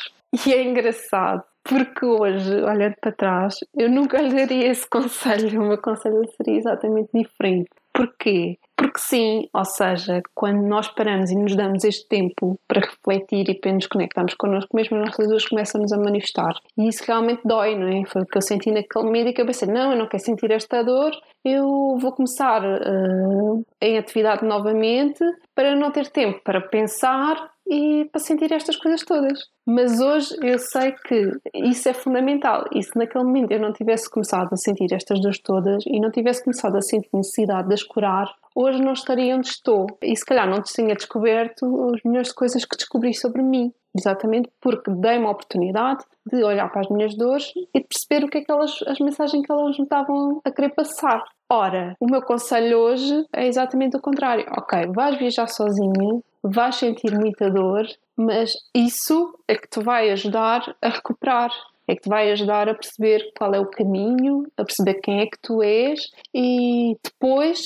E 0.46 0.54
é 0.54 0.64
engraçado, 0.64 1.44
porque 1.64 2.06
hoje, 2.06 2.56
olhando 2.62 2.96
para 3.02 3.12
trás, 3.12 3.56
eu 3.74 3.90
nunca 3.90 4.22
lhe 4.22 4.34
daria 4.34 4.68
esse 4.70 4.88
conselho. 4.90 5.62
O 5.62 5.68
meu 5.68 5.78
conselho 5.78 6.22
seria 6.38 6.58
exatamente 6.58 7.10
diferente. 7.14 7.70
Porquê? 7.96 8.58
Porque 8.76 9.00
sim, 9.00 9.48
ou 9.54 9.64
seja, 9.64 10.22
quando 10.34 10.68
nós 10.68 10.90
paramos 10.90 11.32
e 11.32 11.36
nos 11.36 11.56
damos 11.56 11.86
este 11.86 12.06
tempo 12.10 12.60
para 12.68 12.82
refletir 12.82 13.50
e 13.50 13.58
para 13.58 13.72
nos 13.72 13.88
conectarmos 13.88 14.34
connosco 14.34 14.76
mesmo, 14.76 14.98
as 14.98 15.06
nossas 15.06 15.30
dores 15.30 15.48
começam-nos 15.48 15.94
a 15.94 15.98
manifestar. 15.98 16.54
E 16.78 16.90
isso 16.90 17.06
realmente 17.08 17.42
dói, 17.46 17.74
não 17.78 17.88
é? 17.88 18.04
Foi 18.06 18.24
o 18.24 18.26
que 18.26 18.38
eu 18.38 18.42
senti 18.42 18.70
naquele 18.70 19.06
momento 19.06 19.30
e 19.30 19.34
que 19.34 19.42
eu 19.42 19.46
pensei, 19.46 19.70
não, 19.70 19.94
eu 19.94 19.98
não 19.98 20.10
quero 20.10 20.24
sentir 20.24 20.52
esta 20.52 20.84
dor, 20.84 21.12
eu 21.46 21.98
vou 21.98 22.12
começar 22.12 22.62
uh, 22.66 23.66
em 23.80 23.98
atividade 23.98 24.44
novamente 24.44 25.24
para 25.56 25.74
não 25.74 25.90
ter 25.90 26.10
tempo 26.10 26.42
para 26.44 26.60
pensar 26.60 27.50
e 27.66 28.10
para 28.12 28.20
sentir 28.20 28.52
estas 28.52 28.76
coisas 28.76 29.04
todas. 29.06 29.55
Mas 29.66 30.00
hoje 30.00 30.36
eu 30.44 30.60
sei 30.60 30.92
que 30.92 31.32
isso 31.56 31.90
é 31.90 31.94
fundamental. 31.94 32.66
E 32.72 32.84
se 32.84 32.96
naquele 32.96 33.24
momento 33.24 33.52
eu 33.52 33.60
não 33.60 33.74
tivesse 33.74 34.10
começado 34.10 34.54
a 34.54 34.58
sentir 34.58 34.94
estas 34.94 35.20
dores 35.20 35.40
todas 35.40 35.84
e 35.88 36.00
não 36.00 36.12
tivesse 36.12 36.44
começado 36.44 36.76
a 36.76 36.82
sentir 36.82 37.10
necessidade 37.12 37.68
de 37.68 37.74
as 37.74 37.82
curar, 37.82 38.32
hoje 38.54 38.80
não 38.80 38.94
estaria 38.94 39.36
onde 39.36 39.48
estou. 39.48 39.88
E 40.04 40.16
se 40.16 40.24
calhar 40.24 40.48
não 40.48 40.62
tinha 40.62 40.94
descoberto 40.94 41.66
as 41.96 42.02
melhores 42.04 42.32
coisas 42.32 42.64
que 42.64 42.78
descobri 42.78 43.14
sobre 43.16 43.42
mim. 43.42 43.74
Exatamente 43.98 44.50
porque 44.62 44.92
dei-me 44.92 45.26
a 45.26 45.32
oportunidade 45.32 46.04
de 46.28 46.44
olhar 46.44 46.70
para 46.70 46.82
as 46.82 46.90
minhas 46.90 47.16
dores 47.16 47.52
e 47.74 47.80
de 47.80 47.88
perceber 47.88 48.26
o 48.26 48.30
que 48.30 48.40
é 48.40 48.44
que 48.44 48.52
elas, 48.52 48.78
as 48.86 49.00
mensagens 49.00 49.44
que 49.44 49.52
elas 49.52 49.78
me 49.78 49.84
estavam 49.84 50.42
a 50.44 50.52
querer 50.52 50.76
passar. 50.76 51.24
Ora, 51.50 51.96
o 52.00 52.06
meu 52.06 52.22
conselho 52.22 52.78
hoje 52.78 53.26
é 53.34 53.48
exatamente 53.48 53.96
o 53.96 54.02
contrário. 54.02 54.46
Ok, 54.58 54.88
vais 54.94 55.18
viajar 55.18 55.48
sozinha, 55.48 56.20
vais 56.44 56.76
sentir 56.76 57.18
muita 57.18 57.50
dor, 57.50 57.86
mas 58.18 58.52
isso 58.74 59.38
é 59.48 59.56
que 59.56 59.68
te 59.68 59.82
vai 59.82 60.10
ajudar 60.12 60.76
a 60.82 60.90
recuperar. 60.90 61.52
É 61.88 61.94
que 61.94 62.02
te 62.02 62.10
vai 62.10 62.32
ajudar 62.32 62.68
a 62.68 62.74
perceber 62.74 63.32
qual 63.38 63.54
é 63.54 63.60
o 63.60 63.70
caminho, 63.70 64.44
a 64.58 64.64
perceber 64.64 64.96
quem 65.02 65.22
é 65.22 65.26
que 65.26 65.38
tu 65.40 65.62
és 65.62 66.00
e 66.34 66.98
depois 67.04 67.60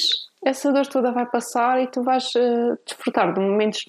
essa 0.43 0.71
dor 0.71 0.87
toda 0.87 1.11
vai 1.11 1.25
passar 1.25 1.81
e 1.81 1.87
tu 1.87 2.01
vais 2.01 2.25
uh, 2.35 2.77
desfrutar 2.85 3.33
de 3.33 3.39
momentos 3.39 3.81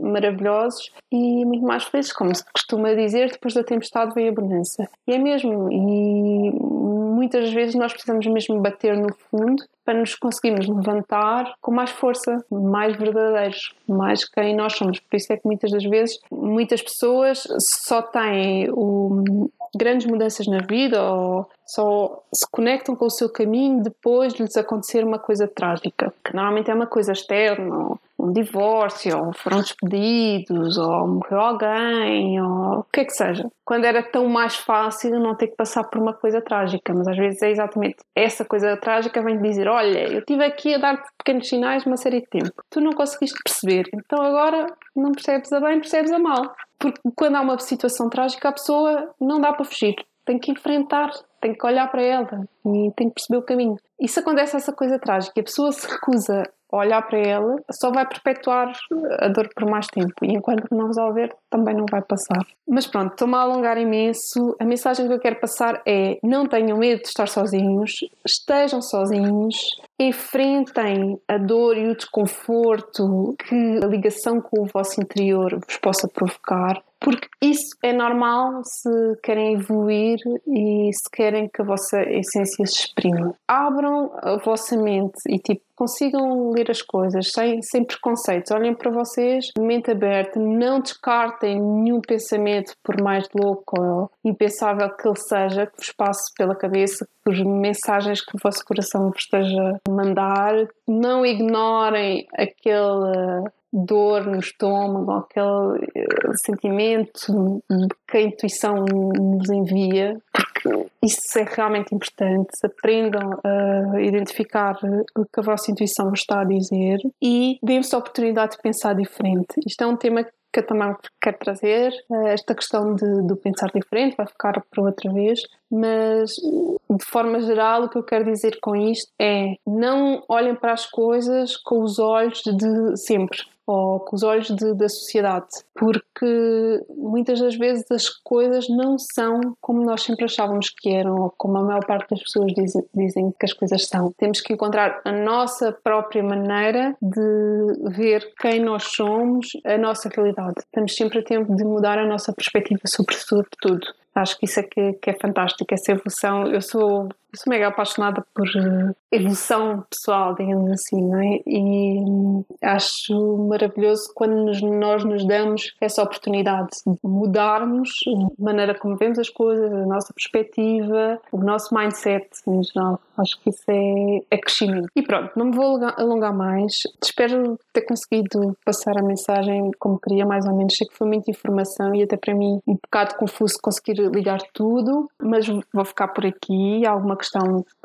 maravilhosos 0.00 0.90
e 1.10 1.44
muito 1.44 1.64
mais 1.64 1.84
felizes, 1.84 2.12
como 2.12 2.34
se 2.34 2.44
costuma 2.52 2.94
dizer, 2.94 3.30
depois 3.30 3.54
da 3.54 3.64
tempestade 3.64 4.14
vem 4.14 4.28
a 4.28 4.32
bonança. 4.32 4.88
E 5.06 5.12
é 5.12 5.18
mesmo, 5.18 5.70
e 5.70 6.50
muitas 6.50 7.52
vezes 7.52 7.74
nós 7.74 7.92
precisamos 7.92 8.26
mesmo 8.26 8.60
bater 8.60 8.96
no 8.96 9.12
fundo 9.30 9.64
para 9.86 9.98
nos 9.98 10.16
conseguirmos 10.16 10.66
levantar 10.68 11.54
com 11.62 11.70
mais 11.70 11.90
força, 11.90 12.44
mais 12.50 12.96
verdadeiros, 12.96 13.72
mais 13.88 14.28
quem 14.28 14.54
nós 14.54 14.74
somos. 14.74 14.98
Por 14.98 15.16
isso 15.16 15.32
é 15.32 15.36
que 15.36 15.46
muitas 15.46 15.70
das 15.70 15.84
vezes 15.84 16.18
muitas 16.30 16.82
pessoas 16.82 17.46
só 17.86 18.02
têm 18.02 18.68
o, 18.72 19.48
grandes 19.76 20.06
mudanças 20.06 20.46
na 20.48 20.58
vida 20.58 21.02
ou 21.02 21.48
só 21.64 22.22
se 22.32 22.46
conectam 22.50 22.96
com 22.96 23.06
o 23.06 23.10
seu 23.10 23.30
caminho 23.30 23.82
depois 23.82 24.34
de 24.34 24.42
lhes 24.42 24.56
acontecer 24.56 25.04
uma 25.04 25.18
coisa 25.18 25.46
trágica, 25.46 26.12
que 26.24 26.34
normalmente 26.34 26.70
é 26.70 26.74
uma 26.74 26.86
coisa 26.86 27.12
externa, 27.12 27.96
um 28.26 28.32
divórcio, 28.32 29.16
ou 29.16 29.32
foram 29.32 29.60
despedidos, 29.60 30.76
ou 30.78 31.06
morreu 31.06 31.40
alguém, 31.40 32.40
ou 32.40 32.80
o 32.80 32.84
que 32.92 33.00
é 33.00 33.04
que 33.04 33.12
seja. 33.12 33.50
Quando 33.64 33.84
era 33.84 34.02
tão 34.02 34.28
mais 34.28 34.56
fácil 34.56 35.18
não 35.20 35.34
ter 35.34 35.48
que 35.48 35.56
passar 35.56 35.84
por 35.84 36.00
uma 36.00 36.12
coisa 36.12 36.40
trágica, 36.40 36.92
mas 36.94 37.08
às 37.08 37.16
vezes 37.16 37.42
é 37.42 37.50
exatamente 37.50 37.96
essa 38.14 38.44
coisa 38.44 38.76
trágica 38.76 39.22
vem 39.22 39.40
dizer: 39.40 39.68
Olha, 39.68 40.12
eu 40.12 40.20
estive 40.20 40.44
aqui 40.44 40.74
a 40.74 40.78
dar-te 40.78 41.08
pequenos 41.18 41.48
sinais 41.48 41.86
uma 41.86 41.96
série 41.96 42.20
de 42.20 42.26
tempo, 42.26 42.52
tu 42.70 42.80
não 42.80 42.92
conseguiste 42.92 43.38
perceber, 43.44 43.88
então 43.94 44.22
agora 44.22 44.66
não 44.94 45.12
percebes 45.12 45.52
a 45.52 45.60
bem, 45.60 45.80
percebes 45.80 46.12
a 46.12 46.18
mal. 46.18 46.54
Porque 46.78 47.00
quando 47.14 47.36
há 47.36 47.40
uma 47.40 47.58
situação 47.58 48.08
trágica, 48.08 48.48
a 48.48 48.52
pessoa 48.52 49.14
não 49.20 49.40
dá 49.40 49.52
para 49.52 49.64
fugir, 49.64 49.94
tem 50.26 50.38
que 50.38 50.50
enfrentar, 50.50 51.10
tem 51.40 51.54
que 51.54 51.66
olhar 51.66 51.90
para 51.90 52.02
ela 52.02 52.46
e 52.66 52.90
tem 52.96 53.08
que 53.08 53.14
perceber 53.14 53.38
o 53.38 53.42
caminho. 53.42 53.76
E 53.98 54.08
se 54.08 54.18
acontece 54.20 54.56
essa 54.56 54.72
coisa 54.72 54.98
trágica, 54.98 55.40
a 55.40 55.44
pessoa 55.44 55.72
se 55.72 55.86
recusa 55.88 56.42
olhar 56.72 57.02
para 57.02 57.18
ela, 57.18 57.56
só 57.70 57.90
vai 57.90 58.06
perpetuar 58.06 58.72
a 59.20 59.28
dor 59.28 59.48
por 59.54 59.68
mais 59.68 59.86
tempo 59.86 60.14
e 60.22 60.32
enquanto 60.32 60.66
não 60.70 60.86
resolver, 60.86 61.34
também 61.48 61.74
não 61.74 61.86
vai 61.90 62.02
passar. 62.02 62.44
Mas 62.68 62.86
pronto, 62.86 63.12
estou-me 63.12 63.34
a 63.34 63.40
alongar 63.40 63.78
imenso. 63.78 64.56
A 64.60 64.64
mensagem 64.64 65.06
que 65.06 65.14
eu 65.14 65.20
quero 65.20 65.40
passar 65.40 65.80
é: 65.86 66.18
não 66.22 66.46
tenham 66.46 66.78
medo 66.78 67.02
de 67.02 67.08
estar 67.08 67.28
sozinhos, 67.28 68.00
estejam 68.26 68.82
sozinhos, 68.82 69.56
enfrentem 69.98 71.20
a 71.28 71.38
dor 71.38 71.76
e 71.76 71.88
o 71.88 71.96
desconforto 71.96 73.34
que 73.38 73.80
a 73.82 73.86
ligação 73.86 74.40
com 74.40 74.62
o 74.62 74.66
vosso 74.66 75.00
interior 75.00 75.58
vos 75.66 75.76
possa 75.78 76.08
provocar 76.08 76.82
porque 77.00 77.28
isso 77.42 77.76
é 77.82 77.92
normal 77.92 78.62
se 78.64 78.88
querem 79.22 79.54
evoluir 79.54 80.18
e 80.46 80.90
se 80.92 81.10
querem 81.10 81.48
que 81.48 81.62
a 81.62 81.64
vossa 81.64 82.02
essência 82.02 82.64
se 82.66 82.84
exprima. 82.84 83.34
Abram 83.46 84.10
a 84.22 84.36
vossa 84.36 84.76
mente 84.76 85.18
e 85.28 85.38
tipo 85.38 85.66
consigam 85.76 86.50
ler 86.50 86.70
as 86.70 86.80
coisas 86.80 87.30
sem, 87.30 87.60
sem 87.60 87.84
preconceitos. 87.84 88.50
Olhem 88.50 88.74
para 88.74 88.90
vocês, 88.90 89.50
mente 89.58 89.90
aberta, 89.90 90.40
não 90.40 90.80
descartem 90.80 91.60
nenhum 91.60 92.00
pensamento, 92.00 92.74
por 92.82 93.00
mais 93.00 93.28
louco 93.34 93.78
ou 93.78 94.10
impensável 94.24 94.88
que 94.96 95.06
ele 95.06 95.16
seja, 95.16 95.66
que 95.66 95.76
vos 95.76 95.92
passe 95.92 96.32
pela 96.34 96.56
cabeça, 96.56 97.06
por 97.22 97.34
mensagens 97.44 98.24
que 98.24 98.34
o 98.34 98.40
vosso 98.42 98.64
coração 98.64 99.10
vos 99.10 99.22
esteja 99.22 99.78
a 99.86 99.90
mandar. 99.90 100.54
Não 100.88 101.26
ignorem 101.26 102.26
aquele 102.34 103.44
dor 103.76 104.26
no 104.26 104.38
estômago, 104.38 105.12
aquele 105.12 105.86
eh, 105.94 106.32
sentimento 106.44 107.62
que 108.08 108.16
a 108.16 108.22
intuição 108.22 108.84
nos 108.86 109.50
envia, 109.50 110.16
porque 110.32 110.86
isso 111.02 111.38
é 111.38 111.44
realmente 111.44 111.94
importante. 111.94 112.48
Aprendam 112.64 113.38
a 113.44 114.00
identificar 114.00 114.76
o 115.16 115.24
que 115.24 115.40
a 115.40 115.42
vossa 115.42 115.70
intuição 115.70 116.12
está 116.12 116.40
a 116.40 116.44
dizer 116.44 116.98
e 117.22 117.58
deem-se 117.62 117.94
a 117.94 117.98
oportunidade 117.98 118.52
de 118.52 118.62
pensar 118.62 118.94
diferente. 118.94 119.60
Isto 119.66 119.84
é 119.84 119.86
um 119.86 119.96
tema 119.96 120.24
que 120.24 120.60
eu 120.60 120.66
também 120.66 120.96
quero 121.20 121.38
trazer. 121.38 121.92
Eh, 122.10 122.32
esta 122.32 122.54
questão 122.54 122.94
de, 122.94 123.26
do 123.26 123.36
pensar 123.36 123.70
diferente 123.74 124.16
vai 124.16 124.26
ficar 124.26 124.62
para 124.70 124.82
outra 124.82 125.12
vez, 125.12 125.40
mas 125.70 126.30
de 126.32 127.04
forma 127.04 127.40
geral 127.40 127.84
o 127.84 127.88
que 127.90 127.98
eu 127.98 128.02
quero 128.02 128.24
dizer 128.24 128.58
com 128.60 128.74
isto 128.74 129.12
é 129.20 129.56
não 129.66 130.24
olhem 130.28 130.54
para 130.54 130.72
as 130.72 130.86
coisas 130.86 131.56
com 131.58 131.82
os 131.82 131.98
olhos 131.98 132.40
de 132.42 132.96
sempre 132.96 133.38
ou 133.66 134.00
com 134.00 134.14
os 134.14 134.22
olhos 134.22 134.46
de, 134.46 134.74
da 134.74 134.88
sociedade, 134.88 135.48
porque 135.74 136.84
muitas 136.96 137.40
das 137.40 137.56
vezes 137.56 137.84
as 137.90 138.08
coisas 138.08 138.68
não 138.68 138.96
são 138.98 139.40
como 139.60 139.84
nós 139.84 140.02
sempre 140.02 140.24
achávamos 140.24 140.70
que 140.70 140.90
eram, 140.90 141.16
ou 141.16 141.34
como 141.36 141.58
a 141.58 141.62
maior 141.62 141.84
parte 141.84 142.10
das 142.10 142.22
pessoas 142.22 142.52
dizem, 142.52 142.84
dizem 142.94 143.34
que 143.38 143.44
as 143.44 143.52
coisas 143.52 143.86
são. 143.86 144.12
Temos 144.16 144.40
que 144.40 144.52
encontrar 144.52 145.00
a 145.04 145.12
nossa 145.12 145.72
própria 145.72 146.22
maneira 146.22 146.96
de 147.02 147.90
ver 147.90 148.32
quem 148.40 148.60
nós 148.60 148.84
somos, 148.84 149.48
a 149.64 149.76
nossa 149.76 150.08
realidade. 150.08 150.54
Estamos 150.58 150.94
sempre 150.94 151.18
a 151.18 151.24
tempo 151.24 151.54
de 151.56 151.64
mudar 151.64 151.98
a 151.98 152.06
nossa 152.06 152.32
perspectiva 152.32 152.82
sobre 152.84 153.16
tudo. 153.60 153.86
Acho 154.14 154.38
que 154.38 154.46
isso 154.46 154.60
é 154.60 154.62
que, 154.62 154.94
que 154.94 155.10
é 155.10 155.12
fantástico, 155.12 155.74
essa 155.74 155.92
evolução. 155.92 156.46
Eu 156.46 156.62
sou 156.62 157.08
sou 157.36 157.50
mega 157.50 157.68
apaixonada 157.68 158.24
por 158.34 158.46
eh, 158.48 158.94
evolução 159.12 159.84
pessoal, 159.90 160.34
digamos 160.34 160.70
assim, 160.70 161.02
não 161.02 161.20
é? 161.20 161.40
E 161.46 162.44
acho 162.62 163.36
maravilhoso 163.48 164.10
quando 164.14 164.52
nós 164.78 165.04
nos 165.04 165.26
damos 165.26 165.74
essa 165.80 166.02
oportunidade 166.02 166.68
de 166.86 166.98
mudarmos 167.02 167.90
a 168.08 168.42
maneira 168.42 168.74
como 168.74 168.96
vemos 168.96 169.18
as 169.18 169.28
coisas, 169.28 169.72
a 169.72 169.86
nossa 169.86 170.12
perspectiva, 170.12 171.20
o 171.32 171.38
nosso 171.38 171.74
mindset 171.74 172.28
em 172.46 172.62
geral. 172.62 173.00
Acho 173.18 173.40
que 173.40 173.50
isso 173.50 173.64
é, 173.68 174.20
é 174.30 174.38
crescimento. 174.38 174.88
E 174.94 175.02
pronto, 175.02 175.32
não 175.36 175.46
me 175.46 175.56
vou 175.56 175.78
alongar 175.96 176.34
mais. 176.34 176.82
Espero 177.02 177.58
ter 177.72 177.82
conseguido 177.82 178.56
passar 178.64 178.98
a 178.98 179.02
mensagem 179.02 179.70
como 179.78 179.98
queria, 179.98 180.26
mais 180.26 180.46
ou 180.46 180.54
menos. 180.54 180.76
Sei 180.76 180.86
que 180.86 180.96
foi 180.96 181.06
muita 181.06 181.30
informação 181.30 181.94
e 181.94 182.02
até 182.02 182.16
para 182.16 182.34
mim 182.34 182.60
um 182.66 182.74
bocado 182.74 183.14
confuso 183.16 183.58
conseguir 183.62 183.94
ligar 184.10 184.40
tudo, 184.52 185.08
mas 185.20 185.46
vou 185.72 185.84
ficar 185.84 186.08
por 186.08 186.26
aqui. 186.26 186.86
Alguma 186.86 187.16
questão, 187.16 187.25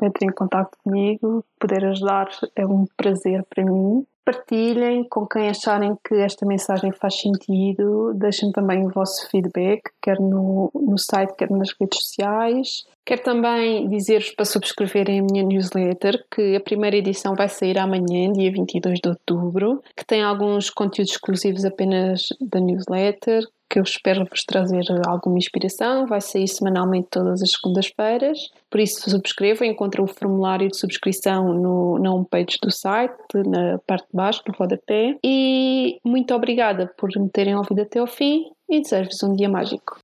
entre 0.02 0.26
em 0.26 0.32
contato 0.32 0.76
comigo. 0.82 1.44
Poder 1.58 1.84
ajudar 1.84 2.28
é 2.56 2.66
um 2.66 2.84
prazer 2.96 3.44
para 3.48 3.64
mim. 3.64 4.04
Partilhem 4.24 5.04
com 5.08 5.26
quem 5.26 5.48
acharem 5.48 5.96
que 6.06 6.14
esta 6.14 6.46
mensagem 6.46 6.92
faz 6.92 7.20
sentido. 7.20 8.14
Deixem 8.14 8.52
também 8.52 8.86
o 8.86 8.90
vosso 8.90 9.28
feedback, 9.28 9.82
quer 10.00 10.20
no, 10.20 10.70
no 10.74 10.96
site, 10.96 11.34
quer 11.36 11.50
nas 11.50 11.72
redes 11.80 11.98
sociais. 12.00 12.68
Quero 13.04 13.22
também 13.24 13.88
dizer-vos 13.88 14.30
para 14.30 14.44
subscreverem 14.44 15.18
a 15.18 15.24
minha 15.24 15.42
newsletter, 15.42 16.24
que 16.30 16.54
a 16.54 16.60
primeira 16.60 16.96
edição 16.96 17.34
vai 17.34 17.48
sair 17.48 17.76
amanhã, 17.76 18.32
dia 18.32 18.52
22 18.52 19.00
de 19.00 19.08
outubro, 19.08 19.82
que 19.96 20.06
tem 20.06 20.22
alguns 20.22 20.70
conteúdos 20.70 21.14
exclusivos 21.14 21.64
apenas 21.64 22.22
da 22.40 22.60
newsletter, 22.60 23.42
que 23.72 23.78
eu 23.78 23.82
espero 23.82 24.26
vos 24.26 24.44
trazer 24.44 24.84
alguma 25.06 25.38
inspiração. 25.38 26.06
Vai 26.06 26.20
sair 26.20 26.46
semanalmente 26.46 27.08
todas 27.10 27.42
as 27.42 27.50
segundas-feiras. 27.52 28.50
Por 28.70 28.80
isso, 28.80 29.08
subscrevam. 29.08 29.66
Encontram 29.66 30.04
o 30.04 30.06
formulário 30.06 30.68
de 30.68 30.76
subscrição 30.76 31.54
no, 31.54 31.98
na 31.98 32.12
homepage 32.12 32.58
do 32.62 32.70
site, 32.70 33.14
na 33.46 33.78
parte 33.86 34.04
de 34.04 34.14
baixo, 34.14 34.42
no 34.46 34.54
rodapé. 34.54 35.16
E 35.24 35.98
muito 36.04 36.34
obrigada 36.34 36.92
por 36.98 37.08
me 37.16 37.30
terem 37.30 37.56
ouvido 37.56 37.80
até 37.80 37.98
ao 37.98 38.06
fim 38.06 38.50
e 38.68 38.82
desejo-vos 38.82 39.22
um 39.22 39.34
dia 39.34 39.48
mágico. 39.48 40.01